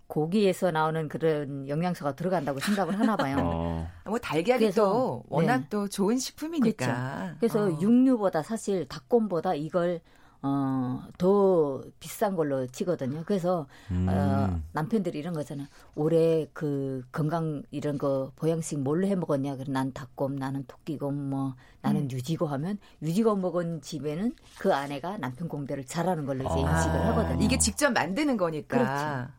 고기에서 0.07 0.71
나오는 0.71 1.07
그런 1.07 1.67
영양소가 1.67 2.15
들어간다고 2.15 2.59
생각을 2.59 2.99
하나 2.99 3.15
봐요. 3.15 3.37
어. 3.39 3.87
뭐 4.05 4.17
달걀이 4.17 4.59
그래서, 4.59 4.83
또 4.83 5.23
워낙 5.29 5.59
네. 5.59 5.67
또 5.69 5.87
좋은 5.87 6.17
식품이니까. 6.17 6.85
그렇죠. 6.85 7.35
그래서 7.39 7.65
어. 7.65 7.79
육류보다 7.79 8.41
사실 8.41 8.87
닭곰보다 8.87 9.53
이걸 9.53 10.01
어, 10.41 11.03
더 11.17 11.81
비싼 11.99 12.35
걸로 12.35 12.65
치거든요. 12.67 13.23
그래서, 13.25 13.67
음. 13.91 14.07
어, 14.09 14.61
남편들이 14.71 15.19
이런 15.19 15.33
거잖아요. 15.33 15.67
올해 15.95 16.47
그 16.53 17.03
건강 17.11 17.63
이런 17.71 17.97
거 17.97 18.31
보양식 18.37 18.79
뭘로 18.79 19.07
해 19.07 19.15
먹었냐. 19.15 19.57
그래, 19.57 19.65
난 19.69 19.91
닭곰, 19.91 20.37
나는 20.37 20.63
토끼곰, 20.67 21.29
뭐, 21.29 21.55
나는 21.81 22.03
음. 22.03 22.11
유지고 22.11 22.47
하면 22.47 22.77
유지고 23.01 23.35
먹은 23.35 23.81
집에는 23.81 24.33
그 24.59 24.73
아내가 24.73 25.17
남편 25.17 25.47
공대를 25.49 25.85
잘하는 25.85 26.25
걸로 26.25 26.43
이제 26.45 26.53
아. 26.53 26.77
인식을 26.77 27.05
하거든요. 27.07 27.43
이게 27.43 27.57
직접 27.57 27.91
만드는 27.91 28.37
거니까. 28.37 28.77
그렇죠. 28.77 29.38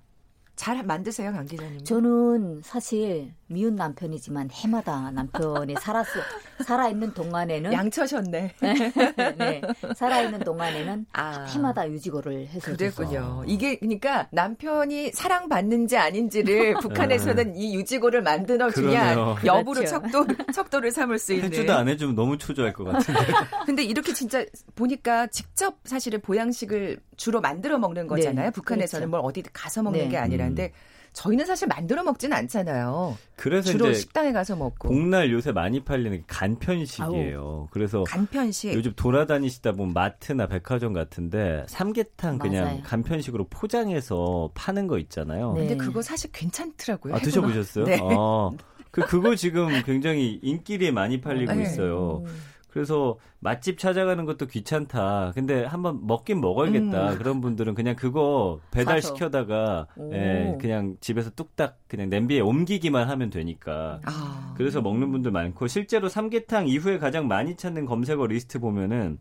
잘 0.61 0.83
만드세요, 0.83 1.33
강 1.33 1.47
기자님? 1.47 1.85
저는 1.85 2.61
사실 2.63 3.33
미운 3.47 3.77
남편이지만 3.77 4.51
해마다 4.53 5.11
남편이 5.11 5.75
살았어 5.81 6.21
살아 6.67 6.91
있는 6.91 7.15
동안에는 7.15 7.73
양처셨네. 7.73 8.55
네, 9.39 9.63
살아 9.97 10.21
있는 10.21 10.41
동안에는 10.41 11.07
아, 11.15 11.47
해마다 11.47 11.89
유지고를 11.89 12.47
해서 12.49 12.77
그랬군요. 12.77 13.43
이게 13.47 13.79
그러니까 13.79 14.29
남편이 14.33 15.13
사랑받는지 15.13 15.97
아닌지를 15.97 16.75
북한에서는 16.83 17.57
이 17.57 17.75
유지고를 17.77 18.23
만들어 18.23 18.71
주냐 18.71 19.17
여부로 19.47 19.81
그렇죠. 19.81 20.03
척도 20.03 20.27
척도를 20.53 20.91
삼을 20.91 21.19
수 21.19 21.33
있는. 21.33 21.49
해주도 21.49 21.73
안 21.73 21.89
해주면 21.89 22.15
너무 22.15 22.37
초조할 22.37 22.75
것 22.75 22.85
같은데. 22.85 23.21
근데 23.65 23.83
이렇게 23.83 24.13
진짜 24.13 24.45
보니까 24.75 25.27
직접 25.29 25.79
사실은 25.85 26.21
보양식을 26.21 27.01
주로 27.17 27.41
만들어 27.41 27.79
먹는 27.79 28.07
거잖아요. 28.07 28.47
네, 28.47 28.51
북한에서는 28.51 29.09
그렇죠. 29.09 29.23
뭘 29.23 29.29
어디 29.29 29.43
가서 29.43 29.83
먹는 29.83 30.01
네. 30.01 30.09
게 30.09 30.17
아니라 30.19 30.50
근데 30.51 30.73
저희는 31.13 31.45
사실 31.45 31.67
만들어 31.67 32.03
먹지는 32.05 32.37
않잖아요. 32.37 33.17
그래서 33.37 33.71
주로 33.71 33.93
식당에 33.93 34.33
가서 34.33 34.55
먹고. 34.55 34.89
복날 34.89 35.33
요새 35.33 35.51
많이 35.51 35.81
팔리는 35.83 36.23
간편식이에요. 36.27 37.41
아우, 37.41 37.69
그래서 37.71 38.05
간편식. 38.05 38.75
요즘 38.75 38.93
돌아다니시다 38.95 39.73
보면 39.73 39.93
마트나 39.93 40.47
백화점 40.47 40.93
같은데 40.93 41.65
삼계탕 41.69 42.39
그냥 42.39 42.65
맞아요. 42.65 42.83
간편식으로 42.85 43.49
포장해서 43.49 44.51
파는 44.55 44.87
거 44.87 44.99
있잖아요. 44.99 45.53
네. 45.55 45.67
근데 45.67 45.77
그거 45.77 46.01
사실 46.01 46.31
괜찮더라고요. 46.33 47.15
아, 47.15 47.19
드셔보셨어요? 47.19 47.85
네. 47.91 47.99
아, 48.01 48.51
그 48.93 49.05
그거 49.07 49.35
지금 49.35 49.69
굉장히 49.85 50.39
인기리에 50.43 50.91
많이 50.93 51.21
팔리고 51.21 51.55
네. 51.55 51.63
있어요. 51.63 52.25
음. 52.71 52.73
그래서 52.73 53.19
맛집 53.41 53.79
찾아가는 53.79 54.25
것도 54.25 54.47
귀찮다. 54.47 55.33
근데 55.35 55.65
한번 55.65 56.07
먹긴 56.07 56.41
먹어야겠다. 56.41 57.13
음. 57.13 57.19
그런 57.19 57.41
분들은 57.41 57.75
그냥 57.75 57.97
그거 57.97 58.61
배달 58.71 59.03
시켜다가 59.03 59.87
예, 60.13 60.57
그냥 60.61 60.97
집에서 61.01 61.31
뚝딱 61.31 61.79
그냥 61.89 62.09
냄비에 62.11 62.41
옮기기만 62.41 63.09
하면 63.09 63.31
되니까. 63.31 64.01
아. 64.05 64.55
그래서 64.57 64.81
먹는 64.81 65.11
분들 65.11 65.31
많고 65.31 65.67
실제로 65.67 66.09
삼계탕 66.09 66.69
이후에 66.69 66.99
가장 66.99 67.29
많이 67.29 67.57
찾는 67.57 67.87
검색어 67.87 68.27
리스트 68.27 68.59
보면은 68.59 69.19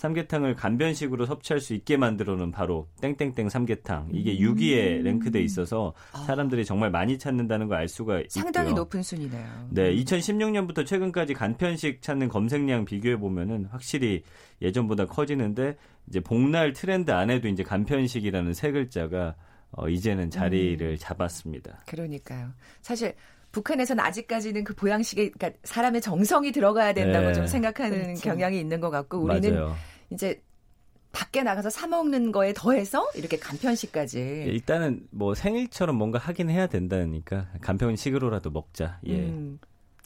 삼계탕을 0.00 0.54
간편식으로 0.54 1.26
섭취할 1.26 1.60
수 1.60 1.74
있게 1.74 1.98
만들어 1.98 2.34
놓은 2.34 2.50
바로 2.52 2.88
땡땡땡 3.02 3.50
삼계탕 3.50 4.08
이게 4.12 4.38
6위에 4.38 5.00
음. 5.00 5.02
랭크돼 5.04 5.42
있어서 5.42 5.92
아. 6.12 6.18
사람들이 6.24 6.64
정말 6.64 6.90
많이 6.90 7.18
찾는다는 7.18 7.68
걸 7.68 7.80
알 7.80 7.88
수가 7.88 8.22
상당히 8.28 8.68
있고요. 8.70 8.82
높은 8.82 9.02
순위네요. 9.02 9.68
네, 9.70 9.94
2016년부터 9.96 10.84
최근까지 10.84 11.32
간편식 11.32 12.02
찾는 12.02 12.28
검색량 12.28 12.84
비교해 12.84 13.16
보면은 13.16 13.66
확실히 13.70 14.22
예전보다 14.60 15.06
커지는데 15.06 15.76
이제 16.06 16.20
복날 16.20 16.74
트렌드 16.74 17.10
안에도 17.10 17.48
이제 17.48 17.62
간편식이라는 17.62 18.52
세 18.52 18.70
글자가 18.70 19.34
어, 19.72 19.88
이제는 19.88 20.30
자리를 20.30 20.86
음. 20.86 20.96
잡았습니다. 20.98 21.80
그러니까요. 21.86 22.50
사실 22.82 23.14
북한에서는 23.52 24.02
아직까지는 24.04 24.64
그 24.64 24.74
보양식에 24.74 25.30
그러니까 25.30 25.58
사람의 25.64 26.00
정성이 26.00 26.52
들어가야 26.52 26.92
된다고 26.92 27.28
네. 27.28 27.32
좀 27.34 27.46
생각하는 27.46 28.02
그렇죠. 28.02 28.22
경향이 28.22 28.58
있는 28.60 28.80
것 28.80 28.90
같고 28.90 29.18
우리는 29.18 29.54
맞아요. 29.54 29.74
이제 30.10 30.42
밖에 31.12 31.42
나가서 31.42 31.70
사 31.70 31.86
먹는 31.86 32.30
거에 32.32 32.52
더해서 32.54 33.08
이렇게 33.14 33.36
간편식까지 33.36 34.44
일단은 34.46 35.06
뭐 35.10 35.34
생일처럼 35.34 35.96
뭔가 35.96 36.18
하긴 36.18 36.50
해야 36.50 36.66
된다니까 36.66 37.48
간편식으로라도 37.60 38.50
먹자. 38.50 39.00
예. 39.06 39.14
음, 39.14 39.58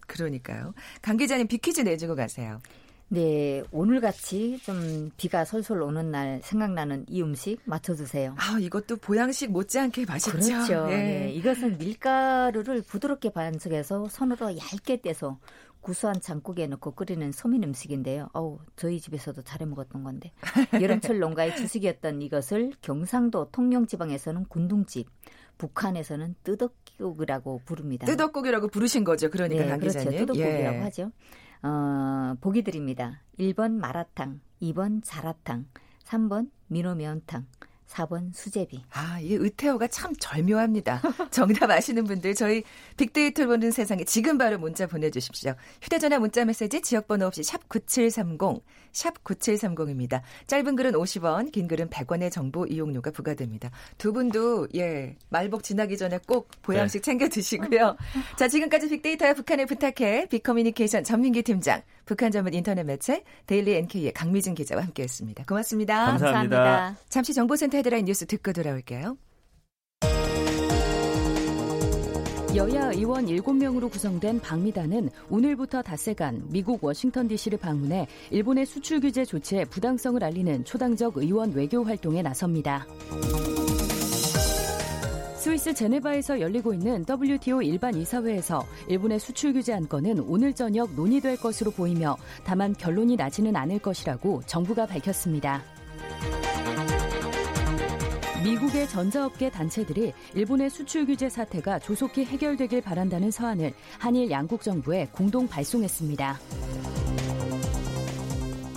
그러니까요. 0.06 0.74
강 1.02 1.16
기자님 1.16 1.46
비퀴즈 1.46 1.82
내주고 1.82 2.14
가세요. 2.14 2.60
네, 3.08 3.62
오늘 3.70 4.00
같이 4.00 4.58
좀 4.62 5.10
비가 5.16 5.44
솔솔 5.44 5.82
오는 5.82 6.10
날 6.10 6.40
생각나는 6.42 7.04
이 7.08 7.22
음식 7.22 7.60
맞춰주세요. 7.64 8.34
아, 8.38 8.58
이것도 8.58 8.96
보양식 8.96 9.52
못지않게 9.52 10.06
맛있죠. 10.06 10.38
그렇죠. 10.38 10.86
예. 10.90 10.96
네, 10.96 11.32
이것은 11.34 11.78
밀가루를 11.78 12.82
부드럽게 12.82 13.30
반죽해서 13.30 14.08
손으로 14.08 14.56
얇게 14.56 15.02
떼서 15.02 15.38
구수한 15.84 16.18
장국에 16.18 16.66
넣고 16.66 16.92
끓이는 16.92 17.30
소민 17.30 17.62
음식인데요. 17.62 18.28
어우, 18.32 18.58
저희 18.74 18.98
집에서도 18.98 19.42
잘해 19.42 19.66
먹었던 19.66 20.02
건데. 20.02 20.32
여름철 20.80 21.18
농가의 21.18 21.54
주식이었던 21.56 22.22
이것을 22.22 22.72
경상도 22.80 23.50
통영 23.52 23.86
지방에서는 23.86 24.46
군둥집, 24.46 25.06
북한에서는 25.58 26.36
뜨덕국이라고 26.42 27.60
부릅니다. 27.66 28.06
뜨덕국이라고 28.06 28.68
부르신 28.68 29.04
거죠. 29.04 29.28
그러니까 29.28 29.62
네, 29.62 29.78
그렇죠. 29.78 30.10
뜨덕국이라고 30.10 30.76
예. 30.76 30.80
하죠. 30.80 31.12
어, 31.62 32.34
보기 32.40 32.64
드립니다. 32.64 33.20
1번 33.38 33.72
마라탕, 33.72 34.40
2번 34.62 35.02
자라탕, 35.04 35.66
3번 36.04 36.50
민호면탕, 36.68 37.44
4번 37.88 38.34
수제비. 38.34 38.82
아, 38.92 39.18
이 39.20 39.34
의태어가 39.34 39.86
참 39.88 40.14
절묘합니다. 40.18 41.00
정답 41.30 41.70
아시는 41.70 42.04
분들 42.04 42.34
저희 42.34 42.62
빅데이터를 42.96 43.48
보는 43.48 43.70
세상에 43.70 44.04
지금 44.04 44.38
바로 44.38 44.58
문자 44.58 44.86
보내주십시오. 44.86 45.54
휴대전화 45.82 46.18
문자 46.18 46.44
메시지 46.44 46.80
지역번호 46.80 47.26
없이 47.26 47.42
샵 47.42 47.68
9730, 47.68 48.62
샵 48.92 49.22
9730입니다. 49.22 50.22
짧은 50.46 50.76
글은 50.76 50.92
50원, 50.92 51.52
긴 51.52 51.68
글은 51.68 51.90
100원의 51.90 52.30
정보 52.32 52.66
이용료가 52.66 53.10
부과됩니다. 53.10 53.70
두 53.98 54.12
분도 54.12 54.66
예 54.74 55.16
말복 55.28 55.62
지나기 55.62 55.96
전에 55.96 56.18
꼭 56.26 56.48
보양식 56.62 57.02
네. 57.02 57.04
챙겨 57.04 57.28
드시고요. 57.28 57.96
자, 58.36 58.48
지금까지 58.48 58.88
빅데이터야 58.88 59.34
북한을 59.34 59.66
부탁해 59.66 60.28
빅커뮤니케이션 60.28 61.04
전민기 61.04 61.42
팀장, 61.42 61.82
북한 62.04 62.30
전문 62.30 62.54
인터넷 62.54 62.84
매체 62.84 63.24
데일리 63.46 63.74
NK의 63.76 64.12
강미진 64.12 64.54
기자와 64.54 64.82
함께했습니다. 64.82 65.44
고맙습니다. 65.46 66.06
감사합니다. 66.06 66.56
감사합니다. 66.58 67.00
잠시 67.08 67.34
정보센터 67.34 67.78
헤드라인 67.78 68.04
뉴스 68.04 68.26
듣고 68.26 68.52
돌아올게요. 68.52 69.16
여야 72.54 72.92
의원 72.92 73.26
7명으로 73.26 73.90
구성된 73.90 74.40
방미단은 74.40 75.10
오늘부터 75.28 75.82
닷새간 75.82 76.44
미국 76.50 76.84
워싱턴 76.84 77.26
DC를 77.26 77.58
방문해 77.58 78.06
일본의 78.30 78.64
수출 78.66 79.00
규제 79.00 79.24
조치의 79.24 79.64
부당성을 79.66 80.22
알리는 80.22 80.64
초당적 80.64 81.16
의원 81.16 81.52
외교 81.52 81.82
활동에 81.82 82.22
나섭니다. 82.22 82.86
스위스 85.44 85.74
제네바에서 85.74 86.40
열리고 86.40 86.72
있는 86.72 87.04
WTO 87.06 87.60
일반 87.60 87.94
이사회에서 87.94 88.64
일본의 88.88 89.20
수출 89.20 89.52
규제 89.52 89.74
안건은 89.74 90.20
오늘 90.20 90.54
저녁 90.54 90.94
논의될 90.94 91.36
것으로 91.36 91.70
보이며 91.70 92.16
다만 92.44 92.72
결론이 92.72 93.16
나지는 93.16 93.54
않을 93.54 93.78
것이라고 93.80 94.40
정부가 94.46 94.86
밝혔습니다. 94.86 95.62
미국의 98.42 98.88
전자업계 98.88 99.50
단체들이 99.50 100.14
일본의 100.32 100.70
수출 100.70 101.04
규제 101.04 101.28
사태가 101.28 101.78
조속히 101.80 102.24
해결되길 102.24 102.80
바란다는 102.80 103.30
서한을 103.30 103.74
한일 103.98 104.30
양국 104.30 104.62
정부에 104.62 105.08
공동 105.12 105.46
발송했습니다. 105.46 106.38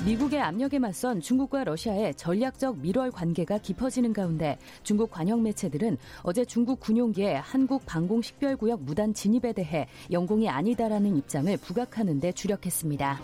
미국의 0.06 0.40
압력에 0.42 0.80
맞선 0.80 1.20
중국과 1.20 1.66
러시아의 1.66 2.16
전략적 2.16 2.78
밀월 2.80 3.12
관계가 3.12 3.58
깊어지는 3.58 4.14
가운데 4.14 4.58
중국 4.84 5.12
관영 5.12 5.44
매체들은 5.44 5.98
어제 6.24 6.46
중국 6.46 6.80
군용기의 6.80 7.42
한국 7.42 7.86
방공 7.86 8.22
식별구역 8.22 8.84
무단 8.84 9.14
진입에 9.14 9.54
대해 9.54 9.88
영공이 10.12 10.48
아니다라는 10.48 11.18
입장을 11.18 11.58
부각하는 11.58 12.20
데 12.20 12.32
주력했습니다. 12.32 13.20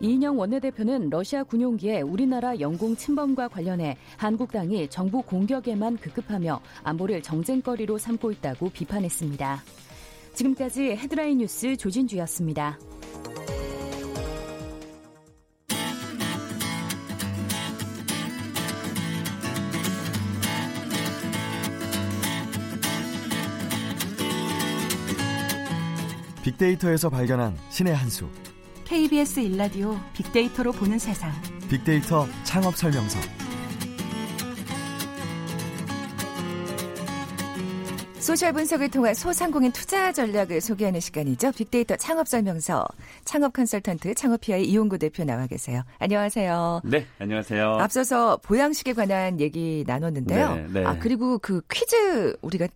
이인영 0.00 0.38
원내대표는 0.38 1.10
러시아 1.10 1.42
군용기의 1.44 2.02
우리나라 2.02 2.58
영공 2.60 2.96
침범과 2.96 3.48
관련해 3.48 3.96
한국당이 4.16 4.88
정부 4.88 5.22
공격에만 5.22 5.96
급급하며 5.98 6.60
안보를 6.82 7.22
정쟁거리로 7.22 7.98
삼고 7.98 8.32
있다고 8.32 8.70
비판했습니다. 8.70 9.62
지금까지 10.34 10.90
헤드라인 10.96 11.38
뉴스 11.38 11.76
조진주였습니다. 11.76 12.78
빅데이터에서 26.44 27.08
발견한 27.08 27.56
신의 27.70 27.94
한 27.96 28.10
수. 28.10 28.28
KBS 28.84 29.40
일라디오 29.40 29.96
빅데이터로 30.12 30.72
보는 30.72 30.98
세상. 30.98 31.32
빅데이터 31.70 32.26
창업 32.44 32.76
설명서. 32.76 33.18
소셜 38.18 38.52
분석을 38.52 38.90
통한 38.90 39.14
소상공인 39.14 39.72
투자 39.72 40.12
전략을 40.12 40.60
소개하는 40.60 41.00
시간이죠. 41.00 41.52
빅데이터 41.52 41.96
창업 41.96 42.28
설명서. 42.28 42.86
창업 43.24 43.54
컨설턴트 43.54 44.14
창업피아의 44.14 44.68
이용구 44.68 44.98
대표 44.98 45.24
나와 45.24 45.46
계세요. 45.46 45.82
안녕하세요. 45.98 46.82
네, 46.84 47.06
안녕하세요. 47.18 47.78
앞서서 47.80 48.38
보양식에 48.42 48.92
관한 48.92 49.40
얘기 49.40 49.84
나눴는데요. 49.86 50.54
네, 50.54 50.66
네. 50.72 50.84
아, 50.84 50.98
그리고 50.98 51.38
그 51.38 51.62
퀴즈 51.70 52.36
우리가 52.42 52.68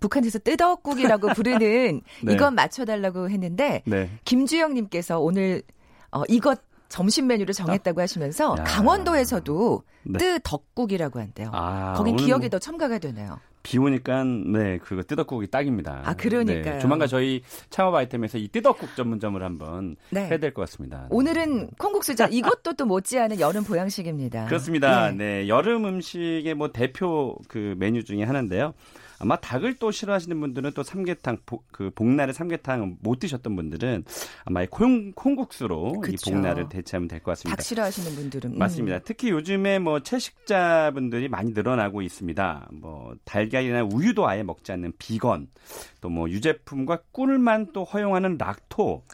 북한에서 0.00 0.38
뜨덕국이라고 0.40 1.28
부르는 1.34 2.00
네. 2.24 2.32
이것 2.32 2.50
맞춰달라고 2.52 3.30
했는데 3.30 3.82
네. 3.86 4.10
김주영님께서 4.24 5.20
오늘 5.20 5.62
어, 6.10 6.22
이것 6.28 6.60
점심 6.88 7.28
메뉴를 7.28 7.54
정했다고 7.54 8.00
하시면서 8.00 8.56
야. 8.58 8.64
강원도에서도 8.64 9.82
네. 10.04 10.18
뜨덕국이라고 10.18 11.20
한대요. 11.20 11.50
아, 11.52 11.94
거긴 11.96 12.16
기억이 12.16 12.48
더 12.50 12.58
첨가가 12.58 12.98
되네요. 12.98 13.38
비 13.62 13.76
오니까 13.78 14.24
네 14.24 14.78
그거 14.78 15.02
뜨덕국이 15.02 15.48
딱입니다. 15.48 16.00
아 16.04 16.14
그러니까요. 16.14 16.74
네, 16.76 16.78
조만간 16.78 17.06
저희 17.08 17.42
창업 17.68 17.94
아이템에서 17.94 18.38
이 18.38 18.48
뜨덕국 18.48 18.96
전문점을 18.96 19.40
한번 19.42 19.96
네. 20.08 20.26
해야 20.28 20.38
될 20.38 20.54
것 20.54 20.62
같습니다. 20.62 21.06
오늘은 21.10 21.68
콩국수죠. 21.78 22.28
이것도 22.30 22.72
또 22.72 22.86
못지않은 22.86 23.38
여름 23.38 23.62
보양식입니다. 23.62 24.46
그렇습니다. 24.46 25.10
네. 25.10 25.42
네 25.42 25.48
여름 25.48 25.84
음식의 25.84 26.54
뭐 26.54 26.72
대표 26.72 27.36
그 27.48 27.74
메뉴 27.78 28.02
중에 28.02 28.22
하나인데요. 28.24 28.72
아마 29.20 29.36
닭을 29.36 29.74
또 29.74 29.90
싫어하시는 29.90 30.40
분들은 30.40 30.72
또 30.74 30.82
삼계탕 30.82 31.38
보, 31.46 31.62
그 31.70 31.90
복날에 31.94 32.32
삼계탕 32.32 32.96
못 33.00 33.18
드셨던 33.20 33.54
분들은 33.54 34.04
아마 34.44 34.64
콩, 34.66 35.12
콩국수로 35.12 36.00
그쵸. 36.00 36.12
이 36.12 36.32
복날을 36.34 36.68
대체하면 36.70 37.06
될 37.06 37.20
것 37.20 37.32
같습니다. 37.32 37.56
닭 37.56 37.62
싫어하시는 37.62 38.14
분들은 38.16 38.52
음. 38.54 38.58
맞습니다. 38.58 38.98
특히 39.00 39.30
요즘에 39.30 39.78
뭐 39.78 40.00
채식자분들이 40.00 41.28
많이 41.28 41.52
늘어나고 41.52 42.02
있습니다. 42.02 42.68
뭐 42.72 43.14
달걀이나 43.24 43.84
우유도 43.84 44.26
아예 44.26 44.42
먹지 44.42 44.72
않는 44.72 44.92
비건, 44.98 45.48
또 46.00 46.08
뭐 46.10 46.28
유제품과 46.28 47.02
꿀만 47.12 47.68
또 47.72 47.84
허용하는 47.84 48.36
락토. 48.38 49.04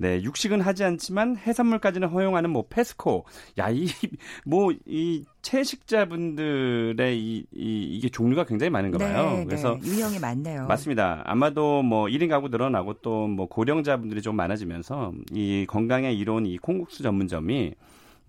네, 0.00 0.22
육식은 0.22 0.60
하지 0.60 0.84
않지만 0.84 1.36
해산물까지는 1.36 2.06
허용하는 2.08 2.50
뭐 2.50 2.64
페스코. 2.70 3.24
야, 3.58 3.68
이, 3.68 3.86
뭐, 4.46 4.72
이 4.86 5.24
채식자분들의 5.42 7.18
이, 7.18 7.44
이, 7.52 7.82
이 7.96 8.00
게 8.00 8.08
종류가 8.08 8.44
굉장히 8.44 8.70
많은가 8.70 8.98
봐요. 8.98 9.38
네, 9.38 9.44
그래서. 9.44 9.76
네, 9.82 9.88
유형이 9.90 10.18
많네요. 10.20 10.66
맞습니다. 10.66 11.22
아마도 11.26 11.82
뭐 11.82 12.06
1인 12.06 12.28
가구 12.28 12.48
늘어나고 12.48 12.94
또 13.02 13.26
뭐 13.28 13.46
고령자분들이 13.46 14.22
좀 14.22 14.36
많아지면서 14.36 15.12
이 15.32 15.66
건강에 15.68 16.12
이로운 16.12 16.46
이 16.46 16.56
콩국수 16.58 17.02
전문점이 17.02 17.74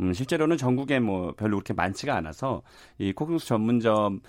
음, 0.02 0.14
실제로는 0.14 0.58
전국에 0.58 1.00
뭐 1.00 1.34
별로 1.36 1.58
그렇게 1.58 1.74
많지가 1.74 2.16
않아서 2.16 2.62
이 2.98 3.12
콩국수 3.12 3.48
전문점을 3.48 4.20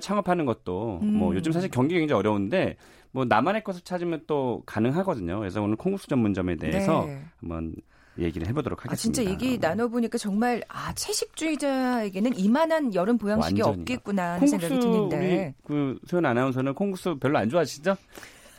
창업하는 0.00 0.44
것도 0.46 0.74
뭐 0.74 1.00
음. 1.02 1.12
뭐 1.14 1.34
요즘 1.34 1.52
사실 1.52 1.70
경기가 1.70 1.98
굉장히 1.98 2.18
어려운데 2.18 2.76
뭐 3.10 3.24
나만의 3.24 3.64
것을 3.64 3.82
찾으면 3.82 4.22
또 4.26 4.62
가능하거든요. 4.66 5.38
그래서 5.38 5.62
오늘 5.62 5.76
콩국수 5.76 6.06
전문점에 6.08 6.56
대해서 6.56 7.04
네. 7.06 7.22
한번 7.40 7.74
얘기를 8.18 8.46
해보도록 8.48 8.84
하겠습니다. 8.84 9.20
아, 9.20 9.24
진짜 9.24 9.30
얘기 9.30 9.58
나눠보니까 9.58 10.18
정말 10.18 10.62
아 10.68 10.92
채식주의자에게는 10.94 12.38
이만한 12.38 12.94
여름 12.94 13.18
보양식이. 13.18 13.60
없겠구나 13.62 14.34
하는 14.34 14.46
생각이 14.46 14.78
드는데. 14.78 15.54
그 15.64 15.98
소연 16.06 16.24
아나운서는 16.24 16.74
콩국수 16.74 17.18
별로 17.18 17.38
안 17.38 17.48
좋아하시죠? 17.48 17.96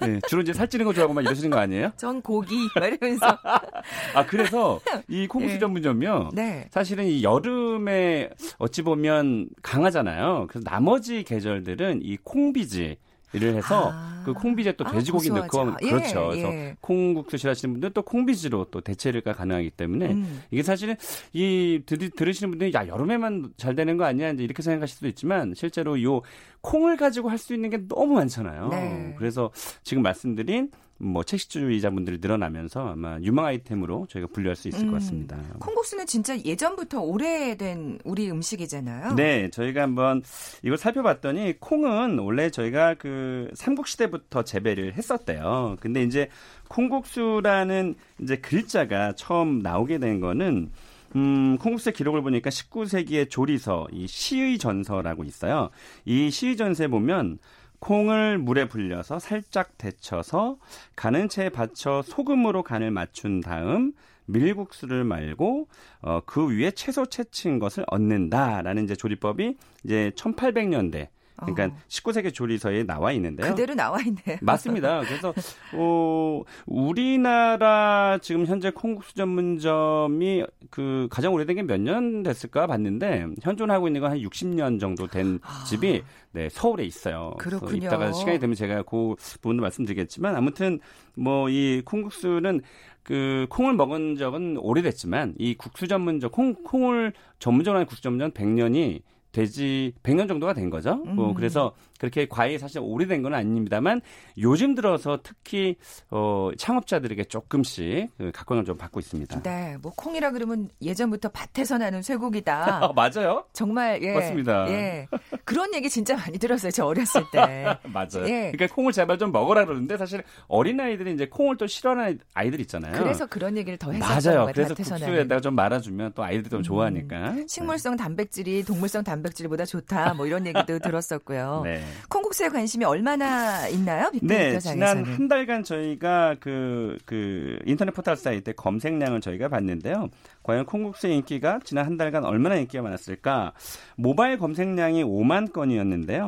네, 0.01 0.19
주로 0.27 0.41
이제 0.41 0.53
살찌는 0.53 0.86
거 0.86 0.93
좋아하고 0.93 1.13
막 1.13 1.21
이러시는 1.21 1.49
거 1.49 1.57
아니에요? 1.57 1.91
전 1.97 2.21
고기 2.21 2.55
이러면서. 2.75 3.25
아 4.13 4.25
그래서 4.25 4.79
이 5.07 5.27
콩국수 5.27 5.55
네. 5.55 5.60
전문점이요. 5.60 6.29
네. 6.33 6.67
사실은 6.71 7.05
이 7.05 7.23
여름에 7.23 8.29
어찌 8.57 8.81
보면 8.81 9.49
강하잖아요. 9.62 10.47
그래서 10.49 10.69
나머지 10.69 11.23
계절들은 11.23 12.01
이 12.03 12.17
콩비지 12.17 12.97
를 13.33 13.55
해서 13.55 13.91
아. 13.93 14.23
그 14.25 14.33
콩비지에 14.33 14.73
또 14.77 14.86
아, 14.86 14.91
돼지고기 14.93 15.29
아, 15.31 15.36
넣고 15.36 15.60
하면 15.60 15.75
예, 15.81 15.89
그렇죠. 15.89 16.29
그래서 16.29 16.47
예. 16.47 16.77
콩국수 16.79 17.36
싫어하시는 17.36 17.73
분들 17.73 17.89
또 17.89 18.01
콩비지로 18.01 18.67
또 18.71 18.79
대체가 18.79 19.33
가능하기 19.33 19.71
때문에 19.71 20.05
음. 20.12 20.43
이게 20.49 20.63
사실은 20.63 20.95
이 21.33 21.81
들, 21.86 21.97
들으시는 22.10 22.51
분들이 22.51 22.71
야 22.73 22.88
여름에만 22.88 23.51
잘 23.57 23.75
되는 23.75 23.97
거 23.97 24.05
아니야 24.05 24.29
이제 24.29 24.45
이렇게 24.45 24.63
생각하실 24.63 24.95
수도 24.95 25.07
있지만 25.10 25.53
실제로 25.57 26.01
요 26.03 26.21
콩을 26.61 26.97
가지고 26.97 27.29
할 27.29 27.37
수 27.37 27.53
있는 27.53 27.69
게 27.69 27.77
너무 27.87 28.13
많잖아요. 28.15 28.69
네. 28.69 29.15
그래서 29.17 29.51
지금 29.83 30.03
말씀드린 30.03 30.71
뭐 30.99 31.23
채식주의자분들이 31.23 32.17
늘어나면서 32.19 32.87
아마 32.93 33.19
유망 33.21 33.45
아이템으로 33.45 34.07
저희가 34.09 34.29
분류할 34.33 34.55
수 34.55 34.67
있을 34.67 34.81
음, 34.81 34.87
것 34.87 34.93
같습니다. 34.95 35.37
콩국수는 35.59 36.07
진짜 36.07 36.35
예전부터 36.39 37.01
오래된 37.01 37.99
우리 38.03 38.31
음식이잖아요. 38.31 39.13
네, 39.13 39.51
저희가 39.51 39.83
한번 39.83 40.23
이걸 40.63 40.79
살펴봤더니 40.79 41.59
콩은 41.59 42.17
원래 42.17 42.49
저희가 42.49 42.95
그 42.95 43.51
삼국 43.53 43.87
시대부터 43.87 44.41
재배를 44.41 44.95
했었대요. 44.95 45.77
근데 45.79 46.01
이제 46.01 46.29
콩국수라는 46.69 47.93
이제 48.21 48.37
글자가 48.37 49.13
처음 49.15 49.59
나오게 49.59 49.99
된 49.99 50.19
거는 50.19 50.71
음, 51.17 51.58
콩국수의 51.58 51.93
기록을 51.93 52.21
보니까 52.21 52.51
19세기의 52.51 53.32
조리서, 53.32 53.88
이 53.91 54.06
시의 54.06 54.60
전서라고 54.60 55.23
있어요. 55.23 55.71
이 56.06 56.30
시의 56.30 56.56
전서에 56.56 56.88
보면 56.89 57.39
콩을 57.80 58.38
물에 58.38 58.67
불려서 58.67 59.17
살짝 59.17 59.80
데쳐서 59.80 60.60
가는 60.95 61.27
채에 61.27 61.49
받쳐 61.49 62.03
소금으로 62.03 62.62
간을 62.62 62.91
맞춘 62.91 63.41
다음 63.41 63.93
밀국수를 64.25 65.03
말고 65.06 65.67
어, 66.01 66.21
그 66.25 66.49
위에 66.49 66.71
채소 66.71 67.08
채친 67.08 67.58
것을 67.60 67.84
얻는다라는 67.88 68.84
이제 68.84 68.95
조리법이 68.95 69.58
이제 69.86 70.12
1800년대 70.15 71.08
그러니까 71.38 71.65
어. 71.65 71.80
19세기 71.88 72.34
조리서에 72.34 72.84
나와 72.84 73.12
있는데요. 73.13 73.50
그대로 73.52 73.76
나와 73.76 74.00
있네요. 74.02 74.38
맞습니다. 74.41 75.02
그래서 75.02 75.34
어 75.73 76.41
우리나라 76.65 78.17
지금 78.21 78.45
현재 78.45 78.69
콩국수 78.71 79.13
전문점이 79.15 80.43
그 80.69 81.08
가장 81.12 81.34
오래된 81.34 81.56
게 81.56 81.62
몇 81.63 81.78
년 81.80 82.23
됐을까 82.23 82.65
봤는데 82.67 83.28
현존하고 83.41 83.88
있는 83.88 84.02
건 84.02 84.08
한 84.12 84.17
60년 84.19 84.80
정도 84.80 85.06
된 85.08 85.39
아. 85.43 85.63
집이 85.65 86.02
네, 86.32 86.50
서울에 86.50 86.84
있어요. 86.86 87.34
그렇군요. 87.39 87.76
이따가 87.88 88.12
시간이 88.13 88.39
되면 88.39 88.56
제가 88.56 88.84
그 88.84 89.15
부분도 89.41 89.62
말씀드리겠지만 89.62 90.36
아무튼 90.36 90.80
뭐 91.15 91.50
이 91.50 91.82
콩국수는 91.86 92.62
그 93.04 93.45
콩을 93.50 93.73
먹은 93.73 94.15
적은 94.17 94.58
오래됐지만 94.58 95.36
이 95.38 95.56
국수 95.56 95.88
전문점 95.88 96.30
콩 96.32 96.54
콩을 96.56 97.13
전문적으로 97.39 97.78
하는 97.80 97.86
국수 97.88 98.02
전문점 98.04 98.32
100년이 98.32 99.02
되지 99.31 99.93
100년 100.03 100.27
정도가 100.27 100.53
된 100.53 100.69
거죠. 100.69 100.95
뭐 100.95 101.11
음. 101.11 101.15
뭐 101.15 101.33
그래서 101.33 101.73
그렇게 101.99 102.27
과일 102.27 102.59
사실 102.59 102.79
오래된 102.81 103.21
건 103.23 103.33
아닙니다만 103.33 104.01
요즘 104.37 104.75
들어서 104.75 105.19
특히 105.23 105.75
어 106.09 106.51
창업자들에게 106.57 107.25
조금씩 107.25 108.09
그 108.17 108.31
각광을 108.33 108.65
좀 108.65 108.77
받고 108.77 108.99
있습니다. 108.99 109.41
네, 109.43 109.77
뭐 109.81 109.91
콩이라 109.95 110.31
그러면 110.31 110.69
예전부터 110.81 111.29
밭에서 111.29 111.77
나는 111.77 112.01
쇠고기다. 112.01 112.93
맞아요. 112.95 113.45
정말 113.53 114.01
예. 114.01 114.13
맞습니다. 114.13 114.69
예. 114.69 115.07
그런 115.43 115.73
얘기 115.73 115.89
진짜 115.89 116.15
많이 116.15 116.37
들었어요. 116.37 116.71
저 116.71 116.85
어렸을 116.85 117.23
때. 117.31 117.65
맞아요. 117.93 118.27
예. 118.27 118.51
그러니까 118.51 118.73
콩을 118.73 118.91
제발 118.91 119.17
좀 119.17 119.31
먹어라 119.31 119.65
그러는데 119.65 119.97
사실 119.97 120.23
어린 120.47 120.79
아이들이 120.79 121.13
이제 121.13 121.27
콩을 121.27 121.57
또 121.57 121.67
싫어하는 121.67 122.19
아이들 122.33 122.59
있잖아요. 122.61 122.93
그래서 122.93 123.25
그런 123.25 123.57
얘기를 123.57 123.77
더 123.77 123.91
했었죠. 123.91 124.29
맞아요. 124.29 124.51
그래서 124.53 124.75
국수에다가 124.75 125.41
좀 125.41 125.55
말아주면 125.55 126.13
또 126.15 126.23
아이들이 126.23 126.49
좀 126.49 126.59
음. 126.59 126.63
좋아하니까. 126.63 127.35
식물성 127.47 127.97
단백질이 127.97 128.63
동물성 128.63 129.03
단백 129.03 129.26
질보다 129.33 129.65
좋다. 129.65 130.13
뭐 130.13 130.25
이런 130.25 130.45
얘기도 130.45 130.79
들었었고요. 130.79 131.61
네. 131.63 131.81
콩국수에 132.09 132.49
관심이 132.49 132.85
얼마나 132.85 133.67
있나요? 133.67 134.11
네, 134.21 134.59
지난 134.59 135.03
한 135.05 135.27
달간 135.27 135.63
저희가 135.63 136.35
그, 136.39 136.97
그 137.05 137.59
인터넷 137.65 137.91
포털 137.91 138.15
사이트 138.15 138.53
검색량을 138.53 139.21
저희가 139.21 139.47
봤는데요. 139.49 140.09
과연 140.43 140.65
콩국수의 140.65 141.15
인기가 141.17 141.59
지난 141.63 141.85
한 141.85 141.97
달간 141.97 142.23
얼마나 142.25 142.55
인기가 142.55 142.83
많았을까? 142.83 143.53
모바일 143.95 144.37
검색량이 144.37 145.03
5만 145.03 145.51
건이었는데요. 145.51 146.27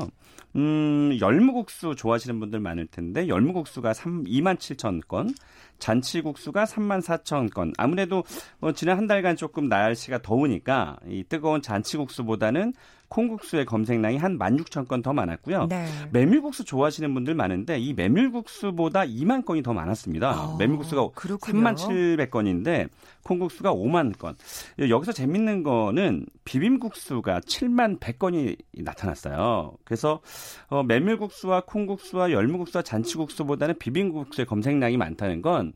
음, 0.56 1.18
열무국수 1.20 1.96
좋아하시는 1.96 2.40
분들 2.40 2.60
많을 2.60 2.88
텐데 2.88 3.28
열무국수가 3.28 3.94
3, 3.94 4.24
2만 4.24 4.58
7천 4.58 5.08
건, 5.08 5.30
잔치국수가 5.78 6.66
3만 6.66 7.02
4천 7.02 7.54
건. 7.54 7.74
아무래도 7.78 8.24
뭐 8.60 8.74
지난 8.74 8.98
한 8.98 9.08
달간 9.08 9.36
조금 9.36 9.70
날씨가 9.70 10.22
더우니까 10.22 10.98
이 11.08 11.24
뜨거운 11.24 11.62
잔치국수보다는 11.62 12.74
콩국수의 13.10 13.66
검색량이 13.66 14.18
한 14.18 14.38
16,000건 14.38 15.04
더 15.04 15.14
많았고요. 15.14 15.68
네. 15.68 15.88
메밀국수 16.12 16.64
좋아하시는 16.64 17.14
분들 17.14 17.36
많은데 17.36 17.80
이 17.80 17.94
메밀국수보다 17.94 19.02
2만 19.02 19.46
건이 19.46 19.64
더 19.64 19.74
많았습니다. 19.74 20.30
아, 20.30 20.56
메밀국수가 20.60 21.10
그렇군요. 21.16 21.60
3만 21.60 21.76
700건인데 21.76 22.90
콩국수가 23.24 23.74
5만 23.74 24.18
건. 24.18 24.36
여기서 24.80 25.12
재밌는 25.12 25.64
거는 25.64 26.28
비빔국수가 26.46 27.42
7만 27.42 28.00
100건이 28.00 28.58
나타났어요. 28.84 29.74
그래서 29.84 30.22
어, 30.68 30.84
메밀국수와 30.84 31.64
콩국수와 31.66 32.32
열무국수와 32.32 32.84
잔치국수보다는 32.84 33.78
비빔국수의 33.80 34.46
검색량이 34.46 34.98
많다는 34.98 35.42
건 35.42 35.74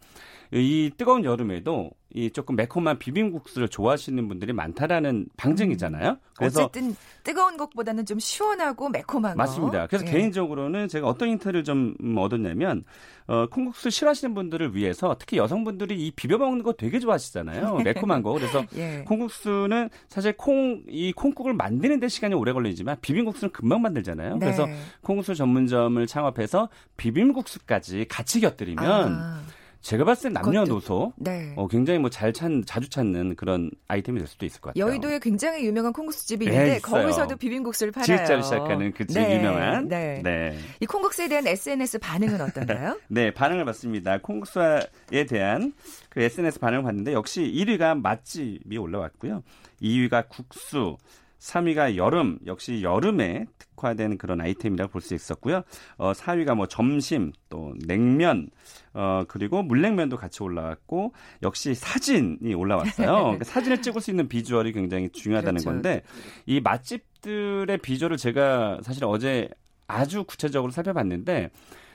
이 0.59 0.91
뜨거운 0.97 1.23
여름에도 1.25 1.91
이 2.15 2.29
조금 2.29 2.55
매콤한 2.55 2.99
비빔국수를 2.99 3.67
좋아하시는 3.69 4.27
분들이 4.27 4.53
많다라는 4.53 5.25
방증이잖아요. 5.35 6.09
음. 6.11 6.17
그래서 6.37 6.65
어쨌든 6.65 6.95
뜨거운 7.23 7.57
것보다는 7.57 8.05
좀 8.05 8.19
시원하고 8.19 8.89
매콤한 8.89 9.35
맞습니다. 9.35 9.87
그래서 9.87 10.05
예. 10.05 10.11
개인적으로는 10.11 10.87
제가 10.89 11.07
어떤 11.07 11.29
힌트를 11.29 11.63
좀 11.63 11.95
얻었냐면 12.17 12.83
어, 13.25 13.47
콩국수 13.47 13.89
싫어하시는 13.89 14.35
분들을 14.35 14.75
위해서 14.75 15.15
특히 15.17 15.37
여성분들이 15.37 16.05
이 16.05 16.11
비벼 16.11 16.37
먹는 16.37 16.61
거 16.61 16.73
되게 16.73 16.99
좋아하시잖아요. 16.99 17.77
매콤한 17.83 18.21
거. 18.21 18.33
그래서 18.33 18.63
예. 18.77 19.03
콩국수는 19.07 19.89
사실 20.07 20.37
콩 20.37 20.83
이 20.87 21.11
콩국을 21.13 21.53
만드는 21.53 21.99
데 21.99 22.07
시간이 22.07 22.35
오래 22.35 22.53
걸리지만 22.53 22.97
비빔국수는 23.01 23.51
금방 23.51 23.81
만들잖아요. 23.81 24.33
네. 24.35 24.39
그래서 24.39 24.67
콩국수 25.01 25.35
전문점을 25.35 26.05
창업해서 26.07 26.69
비빔국수까지 26.97 28.05
같이 28.09 28.39
곁들이면 28.39 29.13
아. 29.13 29.41
제가 29.83 30.05
봤을 30.05 30.29
때 30.29 30.39
남녀노소 30.39 31.11
네. 31.17 31.53
어, 31.57 31.67
굉장히 31.67 31.99
뭐 31.99 32.09
잘 32.09 32.31
찾, 32.31 32.49
자주 32.65 32.89
찾는 32.89 33.35
그런 33.35 33.69
아이템이 33.89 34.17
될 34.17 34.27
수도 34.27 34.45
있을 34.45 34.61
것 34.61 34.69
같아요. 34.73 34.87
여의도에 34.87 35.19
굉장히 35.19 35.65
유명한 35.65 35.91
콩국수 35.91 36.25
집이 36.25 36.45
네, 36.45 36.51
있는데 36.51 36.73
네, 36.75 36.79
거기서도 36.79 37.35
비빔국수를 37.35 37.91
팔아요. 37.91 38.05
지읒자로 38.05 38.41
시작하는 38.43 38.93
그 38.93 39.05
네, 39.07 39.37
유명한. 39.37 39.87
네. 39.89 40.21
네. 40.23 40.57
이 40.79 40.85
콩국수에 40.85 41.27
대한 41.27 41.45
SNS 41.45 41.99
반응은 41.99 42.39
어떤가요? 42.39 42.97
네, 43.09 43.31
반응을 43.33 43.65
봤습니다. 43.65 44.19
콩국수에 44.19 45.25
대한 45.27 45.73
그 46.09 46.21
SNS 46.21 46.59
반응을 46.59 46.83
봤는데 46.83 47.11
역시 47.13 47.41
1위가 47.41 47.99
맛집이 47.99 48.77
올라왔고요. 48.77 49.43
2위가 49.81 50.29
국수, 50.29 50.95
3위가 51.43 51.97
여름 51.97 52.39
역시 52.45 52.81
여름에 52.83 53.45
특화된 53.59 54.17
그런 54.17 54.39
아이템이라고 54.39 54.91
볼 54.93 55.01
수 55.01 55.13
있었고요. 55.13 55.63
어, 55.97 56.13
4위가 56.13 56.55
뭐 56.55 56.67
점심 56.67 57.33
또 57.49 57.73
냉면 57.85 58.49
어 58.93 59.25
그리고 59.27 59.61
물냉면도 59.61 60.15
같이 60.15 60.41
올라왔고 60.41 61.13
역시 61.41 61.75
사진이 61.75 62.53
올라왔어요. 62.53 63.11
그러니까 63.35 63.43
사진을 63.43 63.81
찍을 63.81 63.99
수 63.99 64.11
있는 64.11 64.29
비주얼이 64.29 64.71
굉장히 64.71 65.09
중요하다는 65.09 65.61
그렇죠. 65.61 65.69
건데 65.69 66.03
이 66.45 66.61
맛집들의 66.61 67.77
비주얼을 67.79 68.15
제가 68.17 68.79
사실 68.81 69.03
어제 69.03 69.49
아주 69.87 70.23
구체적으로 70.23 70.71
살펴봤는데 70.71 71.49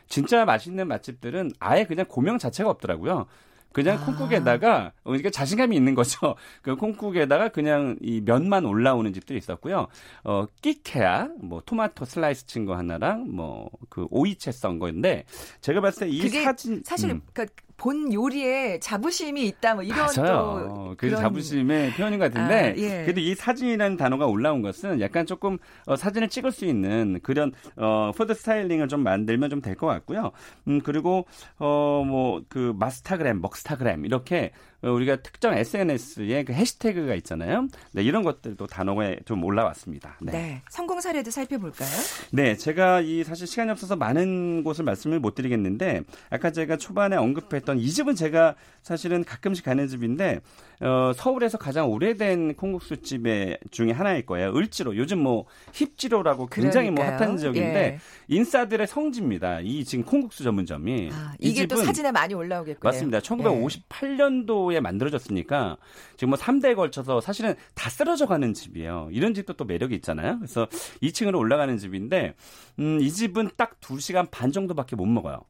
진짜 0.09 0.45
맛있는 0.45 0.89
맛집들은 0.89 1.53
아예 1.59 1.85
그냥 1.85 2.05
고명 2.07 2.37
자체가 2.39 2.69
없더라고요. 2.69 3.27
그냥 3.73 3.99
아. 3.99 4.05
콩국에다가 4.05 4.93
그러니까 5.05 5.31
자신감이 5.31 5.77
있는 5.77 5.95
거죠. 5.95 6.35
그 6.63 6.75
콩국에다가 6.77 7.49
그냥 7.49 7.97
이 8.01 8.21
면만 8.25 8.65
올라오는 8.65 9.13
집들이 9.13 9.39
있었고요. 9.39 9.87
어 10.25 10.47
끽해야 10.63 11.29
뭐 11.41 11.63
토마토 11.65 12.05
슬라이스 12.05 12.47
친 12.47 12.65
거 12.67 12.77
하나랑 12.77 13.35
뭐 13.35 13.71
그 13.89 14.07
오이채 14.11 14.53
썬 14.53 14.79
거인데 14.79 15.25
제가 15.61 15.81
봤을 15.81 16.09
때 16.09 16.13
이 16.13 16.29
사진 16.29 16.83
사실 16.85 17.11
음. 17.11 17.23
그러니까 17.33 17.55
본 17.79 18.13
요리에 18.13 18.79
자부심이 18.81 19.47
있다 19.47 19.75
뭐 19.75 19.83
이런 19.83 19.99
맞아요. 20.15 20.95
그 20.99 21.07
그런... 21.09 21.21
자부심의 21.23 21.93
표현인 21.95 22.19
것 22.19 22.31
같은데 22.31 22.55
아, 22.55 22.75
예. 22.77 23.03
그래도 23.05 23.21
이 23.21 23.35
사진이라는 23.35 23.97
단어가 23.97 24.27
올라온 24.27 24.61
것은 24.63 25.01
약간 25.01 25.25
조금 25.25 25.57
어, 25.87 25.97
사진을 25.97 26.29
찍을 26.29 26.53
수 26.53 26.67
있는 26.67 27.19
그런 27.23 27.53
어, 27.77 28.11
food 28.15 28.35
styling을 28.35 28.89
좀 28.89 29.03
만들면 29.03 29.49
좀 29.49 29.63
될 29.63 29.77
것 29.77 29.87
같고요. 29.87 30.33
음 30.69 30.81
그리고 30.83 31.25
어 31.59 32.03
뭐 32.05 32.43
그 32.49 32.75
마스타그램, 32.79 33.41
먹스타그램 33.41 34.05
이렇게 34.05 34.51
어, 34.78 34.78
우리가 34.83 35.17
특정 35.17 35.55
SNS에 35.55 36.45
그 36.45 36.53
해시태그가 36.53 37.15
있잖아요. 37.17 37.67
네, 37.93 38.03
이런 38.03 38.23
것들도 38.23 38.67
단어에 38.69 39.19
좀 39.25 39.43
올라왔습니다. 39.43 40.19
네. 40.23 40.33
네. 40.33 40.63
성공 40.71 41.01
사례도 41.01 41.31
살펴볼까요? 41.31 41.89
네, 42.31 42.57
제가 42.57 43.01
이 43.01 43.25
사실 43.25 43.47
시간이 43.47 43.71
없어서 43.73 43.97
많은 43.97 44.63
곳을 44.63 44.85
말씀을 44.85 45.19
못 45.19 45.35
드리겠는데 45.35 46.03
아까 46.31 46.53
제가 46.53 46.77
초반에 46.77 47.17
언급했던 47.17 47.79
이 47.79 47.89
집은 47.91 48.15
제가 48.15 48.55
사실은 48.83 49.25
가끔씩 49.25 49.65
가는 49.65 49.87
집인데 49.89 50.41
어, 50.81 51.13
서울에서 51.15 51.59
가장 51.59 51.91
오래된 51.91 52.55
콩국수 52.55 53.03
집의 53.03 53.59
중에 53.73 53.91
하나일 53.91 54.27
거예요. 54.27 54.55
을지로 54.55 54.97
요즘 54.97 55.19
뭐 55.19 55.47
힙지로라고 55.73 56.47
굉장히 56.47 56.91
뭐 56.91 57.05
그러니까요. 57.05 57.19
뭐 57.19 57.27
핫한 57.27 57.39
지역인데 57.39 57.79
예. 57.79 57.99
인싸들의 58.29 58.87
성지입니다. 58.87 59.61
이 59.61 59.85
지금 59.85 60.05
콩국수 60.05 60.45
전문점이 60.45 61.11
아, 61.13 61.35
이게 61.41 61.67
또 61.67 61.77
사진에 61.77 62.13
많이 62.13 62.35
올라오겠군요. 62.35 62.79
맞습니다. 62.89 63.19
1958년도 63.19 64.68
에 64.73 64.77
예. 64.77 64.81
만들어졌으니까 64.81 65.77
지금 66.17 66.31
뭐 66.31 66.39
3대에 66.39 66.75
걸쳐서 66.75 67.21
사실은 67.21 67.55
다 67.75 67.91
쓰러져 67.91 68.27
가는 68.27 68.53
집이에요. 68.55 69.09
이런 69.13 69.35
집도 69.35 69.53
또 69.55 69.65
매력이 69.65 69.95
있잖아요. 69.97 70.39
그래서 70.39 70.67
2층으로 71.03 71.39
올라가는 71.39 71.77
집인데 71.77 72.35
음, 72.79 72.99
이 73.01 73.11
집은 73.11 73.51
딱 73.57 73.81
2시간 73.81 74.31
반 74.31 74.53
정도밖에 74.53 74.97
못 74.97 75.07
먹어요. 75.07 75.41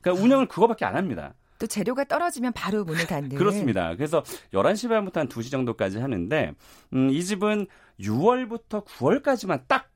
그러니까 0.00 0.24
운영을 0.24 0.46
그거밖에 0.46 0.84
안 0.84 0.96
합니다. 0.96 1.34
또 1.58 1.66
재료가 1.66 2.04
떨어지면 2.04 2.52
바로 2.52 2.84
문을 2.84 3.06
닫는. 3.06 3.36
그렇습니다. 3.36 3.94
그래서 3.96 4.22
11시 4.52 4.88
반부터 4.88 5.20
한 5.20 5.28
2시 5.28 5.50
정도까지 5.50 5.98
하는데 5.98 6.52
음, 6.92 7.10
이 7.10 7.24
집은 7.24 7.66
6월부터 8.00 8.84
9월까지만 8.84 9.62
딱 9.66 9.90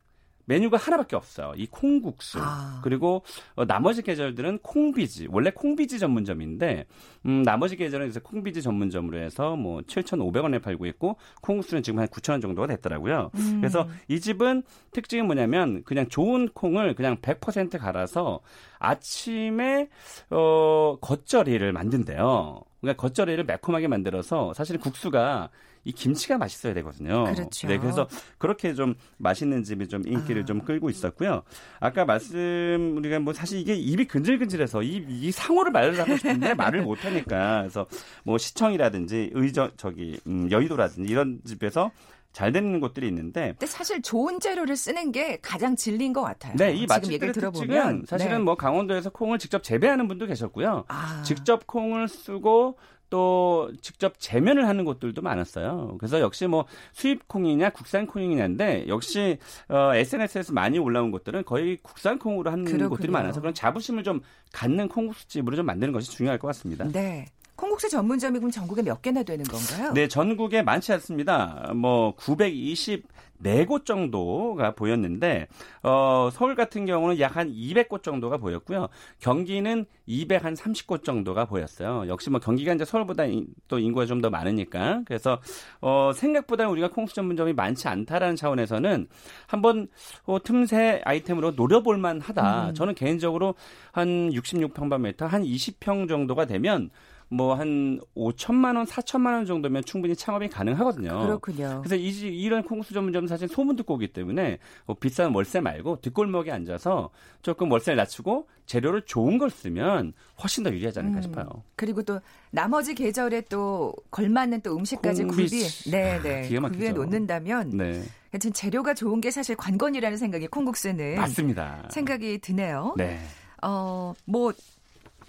메뉴가 0.47 0.77
하나밖에 0.77 1.17
없어요. 1.17 1.53
이 1.57 1.67
콩국수. 1.67 2.39
아. 2.41 2.81
그리고 2.83 3.23
어, 3.55 3.65
나머지 3.65 4.03
계절들은 4.03 4.59
콩비지. 4.59 5.29
원래 5.31 5.51
콩비지 5.51 5.99
전문점인데 5.99 6.87
음, 7.27 7.43
나머지 7.43 7.77
계절은 7.77 8.09
이제 8.09 8.21
콩비지 8.21 8.63
전문점으로 8.63 9.19
해서 9.19 9.57
뭐 9.57 9.81
7,500원에 9.83 10.61
팔고 10.63 10.87
있고 10.87 11.17
콩국수는 11.43 11.83
지금 11.83 12.01
한 12.01 12.09
9,000원 12.09 12.43
정도가 12.43 12.67
됐더라고요. 12.69 13.31
음. 13.35 13.59
그래서 13.61 13.89
이 14.09 14.21
집은 14.21 14.63
특징이 14.93 15.23
뭐냐면 15.23 15.83
그냥 15.85 16.09
좋은 16.09 16.49
콩을 16.49 16.95
그냥 16.95 17.17
100% 17.19 17.79
갈아서 17.79 18.41
아침에 18.79 19.89
어 20.31 20.99
겉절이를 21.01 21.73
만든대요. 21.73 22.63
그러니까 22.81 23.01
겉절이를 23.01 23.45
매콤하게 23.45 23.87
만들어서 23.89 24.53
사실 24.55 24.79
국수가 24.79 25.51
이 25.85 25.93
김치가 25.93 26.39
맛있어야 26.39 26.75
되거든요. 26.75 27.25
그렇죠. 27.25 27.67
네, 27.67 27.79
그래서 27.79 28.09
그렇게 28.39 28.75
좀 28.75 28.95
맛있는 29.19 29.65
집이 29.65 29.89
좀 29.89 30.07
인기를 30.07 30.43
아. 30.43 30.45
좀 30.45 30.61
끌고 30.61 30.91
있었고요. 30.91 31.43
아까 31.81 32.05
말씀 32.05 32.95
우리가 32.97 33.19
뭐 33.19 33.33
사실 33.33 33.59
이게 33.59 33.75
입이 33.75 34.07
근질근질해서 34.07 34.83
이, 34.83 35.05
이 35.09 35.33
상호를 35.33 35.73
말을 35.73 35.99
하고 35.99 36.17
싶은데 36.17 36.55
말을 36.55 36.83
못 36.83 37.05
하니까 37.05 37.63
그래서 37.63 37.87
뭐 38.25 38.39
시청이라든지 38.39 39.31
의저 39.33 39.71
저기 39.77 40.21
음, 40.27 40.51
여의도라든지 40.51 41.11
이런 41.11 41.41
집에서 41.45 41.91
잘 42.33 42.51
되는 42.51 42.81
곳들이 42.81 43.09
있는데. 43.09 43.49
근데 43.49 43.67
사실 43.67 44.01
좋은 44.01 44.41
재료를 44.41 44.75
쓰는 44.75 45.13
게 45.13 45.39
가장 45.43 45.77
진리인 45.77 46.13
것 46.13 46.23
같아요. 46.23 46.55
네, 46.57 46.73
이 46.73 46.87
맛집들의 46.87 47.33
특징은 47.35 48.05
사실은 48.07 48.39
네. 48.39 48.45
뭐 48.45 48.55
강원도에서 48.57 49.11
콩을 49.11 49.39
직접 49.39 49.63
재배하는 49.63 50.09
분도 50.09 50.27
계셨고요. 50.27 50.85
아. 50.89 51.23
직접 51.23 51.67
콩을 51.67 52.09
쓰고 52.09 52.79
또 53.13 53.71
직접 53.83 54.15
재면을 54.19 54.67
하는 54.67 54.87
곳들도 54.87 55.21
많았어요. 55.21 55.97
그래서 55.99 56.19
역시 56.21 56.47
뭐 56.47 56.65
수입 56.95 57.29
콩이냐 57.29 57.69
국산 57.69 58.07
콩이냐인데 58.07 58.87
역시 58.89 59.37
어, 59.69 59.95
SNS에서 59.95 60.55
많이 60.55 60.79
올라온 60.79 61.11
곳들은 61.11 61.45
거의 61.45 61.77
국산 61.83 62.19
콩으로 62.19 62.51
하는 62.51 62.65
그렇군요. 62.65 62.89
곳들이 62.89 63.13
많아서 63.13 63.41
그런 63.43 63.53
자부심을 63.53 64.03
좀 64.03 64.23
갖는 64.55 64.89
콩국수집으로 64.89 65.57
좀 65.57 65.67
만드는 65.67 65.93
것이 65.93 66.11
중요할 66.11 66.39
것 66.39 66.47
같습니다. 66.49 66.87
네. 66.91 67.27
콩국수 67.55 67.91
전문점이 67.91 68.39
그럼 68.39 68.51
전국에 68.51 68.81
몇 68.81 69.03
개나 69.03 69.23
되는 69.23 69.45
건가요? 69.45 69.93
네, 69.93 70.09
전국에 70.09 70.63
많지 70.63 70.91
않습니다. 70.95 71.71
뭐 71.77 72.15
920, 72.17 73.05
네 73.43 73.65
곳 73.67 73.85
정도가 73.87 74.75
보였는데 74.75 75.49
어, 75.83 76.29
서울 76.33 76.55
같은 76.55 76.87
경우는 76.87 77.19
약 77.21 77.33
한 77.37 77.51
200곳 77.51 78.03
정도가 78.03 78.37
보였고요. 78.37 78.89
경기는 79.19 79.87
230곳 80.07 81.03
정도가 81.05 81.47
보였어요. 81.47 82.05
역시 82.09 82.29
뭐 82.31 82.39
경기가 82.41 82.73
이제 82.75 82.85
서울보다 82.85 83.25
또 83.69 83.79
인구가 83.79 84.07
좀 84.07 84.21
더 84.23 84.31
많으니까 84.31 85.03
그래서 85.07 85.41
어, 85.81 86.13
생각보다 86.15 86.69
우리가 86.69 86.91
콩수 86.91 87.15
전문점이 87.15 87.55
많지 87.55 87.89
않다라는 87.89 88.37
차원에서는 88.37 89.09
한번 89.47 89.89
어, 90.25 90.41
틈새 90.43 91.01
아이템으로 91.05 91.53
노려볼 91.53 91.97
만하다. 91.99 92.69
음. 92.69 92.75
저는 92.75 92.95
개인적으로 92.95 93.55
한 93.91 94.31
66평방미터 94.31 95.27
한 95.27 95.43
20평 95.43 96.09
정도가 96.09 96.45
되면 96.45 96.91
뭐 97.33 97.55
한 97.55 97.99
5천만 98.15 98.77
원, 98.77 98.85
4천만 98.85 99.33
원 99.33 99.47
정도면 99.47 99.85
충분히 99.85 100.15
창업이 100.15 100.49
가능하거든요. 100.49 101.21
그렇군요. 101.23 101.83
그래서 101.83 101.97
이, 101.97 102.09
이런 102.09 102.63
콩국수 102.63 102.93
전문점은 102.93 103.27
사실 103.27 103.49
소문 103.49 103.77
듣고 103.77 103.95
오기 103.95 104.13
때문에 104.13 104.59
뭐 104.87 104.97
비싼 104.99 105.35
월세 105.35 105.61
말고 105.61 106.01
뒷골목에 106.03 106.51
앉아서 106.51 107.11
조금 107.41 107.71
월세를 107.73 107.97
낮추고 107.97 108.49
재료를 108.67 109.03
좋은 109.03 109.39
걸 109.39 109.51
쓰면 109.51 110.13
훨씬 110.43 110.63
더 110.63 110.71
유리하지 110.71 111.01
않을까 111.01 111.19
음, 111.19 111.23
싶어요. 111.23 111.47
그리고 111.77 112.03
또 112.03 112.21
나머지 112.51 112.95
계절에 112.95 113.43
또 113.49 113.95
걸맞는 114.11 114.61
또 114.61 114.77
음식까지 114.77 115.25
구비, 115.25 115.63
네, 115.91 116.21
네, 116.23 116.49
구비해 116.49 116.93
놓는다면 116.93 117.71
네. 117.71 118.03
하여튼 118.31 118.53
재료가 118.53 118.95
좋은 118.95 119.21
게 119.21 119.31
사실 119.31 119.57
관건이라는 119.57 120.17
생각이 120.19 120.47
콩국수는 120.49 121.17
맞습니다. 121.17 121.89
생각이 121.91 122.39
드네요. 122.39 122.95
네. 122.97 123.19
어, 123.63 124.13
뭐 124.25 124.53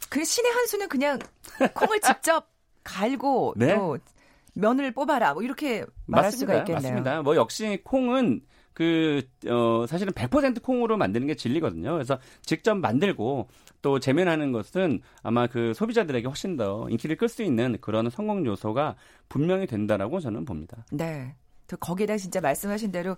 그 0.09 0.23
신의 0.23 0.51
한 0.51 0.65
수는 0.67 0.87
그냥 0.89 1.19
콩을 1.73 1.99
직접 2.01 2.47
갈고 2.83 3.53
네? 3.55 3.75
또 3.75 3.97
면을 4.53 4.91
뽑아라 4.91 5.33
뭐 5.33 5.43
이렇게 5.43 5.85
말할 6.05 6.27
맞습니다. 6.27 6.37
수가 6.37 6.53
있겠네요. 6.59 6.75
맞습니다. 6.93 7.21
뭐 7.21 7.35
역시 7.35 7.79
콩은 7.83 8.41
그, 8.73 9.21
어, 9.47 9.85
사실은 9.87 10.13
100% 10.13 10.63
콩으로 10.63 10.97
만드는 10.97 11.27
게 11.27 11.35
진리거든요. 11.35 11.93
그래서 11.93 12.17
직접 12.41 12.73
만들고 12.75 13.47
또 13.83 13.99
재면하는 13.99 14.51
것은 14.51 15.01
아마 15.21 15.45
그 15.45 15.73
소비자들에게 15.75 16.27
훨씬 16.27 16.57
더 16.57 16.87
인기를 16.89 17.17
끌 17.17 17.29
수 17.29 17.43
있는 17.43 17.77
그런 17.81 18.09
성공 18.09 18.45
요소가 18.45 18.95
분명히 19.29 19.67
된다라고 19.67 20.19
저는 20.19 20.45
봅니다. 20.45 20.85
네. 20.91 21.35
또 21.67 21.77
거기다 21.77 22.17
진짜 22.17 22.41
말씀하신 22.41 22.91
대로 22.91 23.15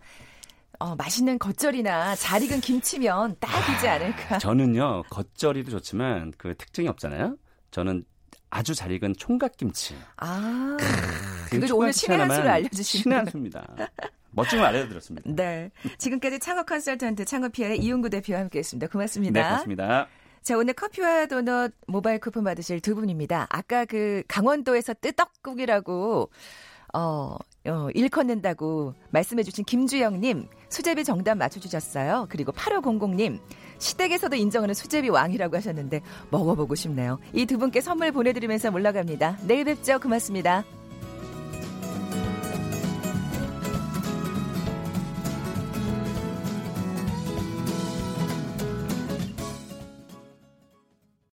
어, 0.79 0.95
맛있는 0.95 1.39
겉절이나 1.39 2.15
잘 2.15 2.41
익은 2.43 2.61
김치면 2.61 3.37
딱이지 3.39 3.87
않을까. 3.87 4.37
저는요, 4.39 5.03
겉절이도 5.09 5.71
좋지만 5.71 6.33
그 6.37 6.55
특징이 6.55 6.87
없잖아요. 6.87 7.37
저는 7.71 8.05
아주 8.49 8.73
잘 8.73 8.91
익은 8.91 9.15
총각김치. 9.17 9.95
아. 10.17 10.77
그리고 11.49 11.77
오늘 11.77 11.93
신의 11.93 12.17
한 12.17 12.29
수를 12.29 12.49
알려주시는 12.49 13.03
신의 13.03 13.17
한 13.17 13.25
수입니다. 13.27 13.67
멋진 14.31 14.59
걸 14.59 14.67
알려드렸습니다. 14.67 15.29
네. 15.33 15.71
지금까지 15.97 16.39
창업 16.39 16.65
컨설턴트 16.65 17.25
창업피아의 17.25 17.79
이용구 17.79 18.09
대표와 18.09 18.41
함께했습니다. 18.41 18.87
고맙습니다. 18.87 19.39
네, 19.39 19.47
고맙습니다. 19.47 20.07
자, 20.41 20.57
오늘 20.57 20.73
커피와 20.73 21.25
도넛 21.25 21.73
모바일 21.87 22.19
쿠폰 22.19 22.43
받으실 22.43 22.79
두 22.79 22.95
분입니다. 22.95 23.47
아까 23.49 23.85
그 23.85 24.23
강원도에서 24.27 24.93
뜨떡국이라고 24.93 26.29
어, 26.93 27.35
어, 27.67 27.89
일컫는다고 27.93 28.93
말씀해 29.09 29.43
주신 29.43 29.65
김주영님, 29.65 30.47
수제비 30.75 31.05
정답 31.05 31.35
맞춰주셨어요. 31.37 32.27
그리고 32.29 32.51
8500님, 32.51 33.39
시댁에서도 33.79 34.35
인정하는 34.35 34.73
수제비 34.73 35.07
왕이라고 35.09 35.55
하셨는데 35.55 36.01
먹어보고 36.31 36.75
싶네요. 36.75 37.17
이 37.33 37.45
두 37.45 37.57
분께 37.57 37.79
선물 37.79 38.11
보내드리면서 38.11 38.71
올라갑니다. 38.73 39.37
내일 39.47 39.63
뵙죠. 39.63 39.99
고맙습니다. 39.99 40.65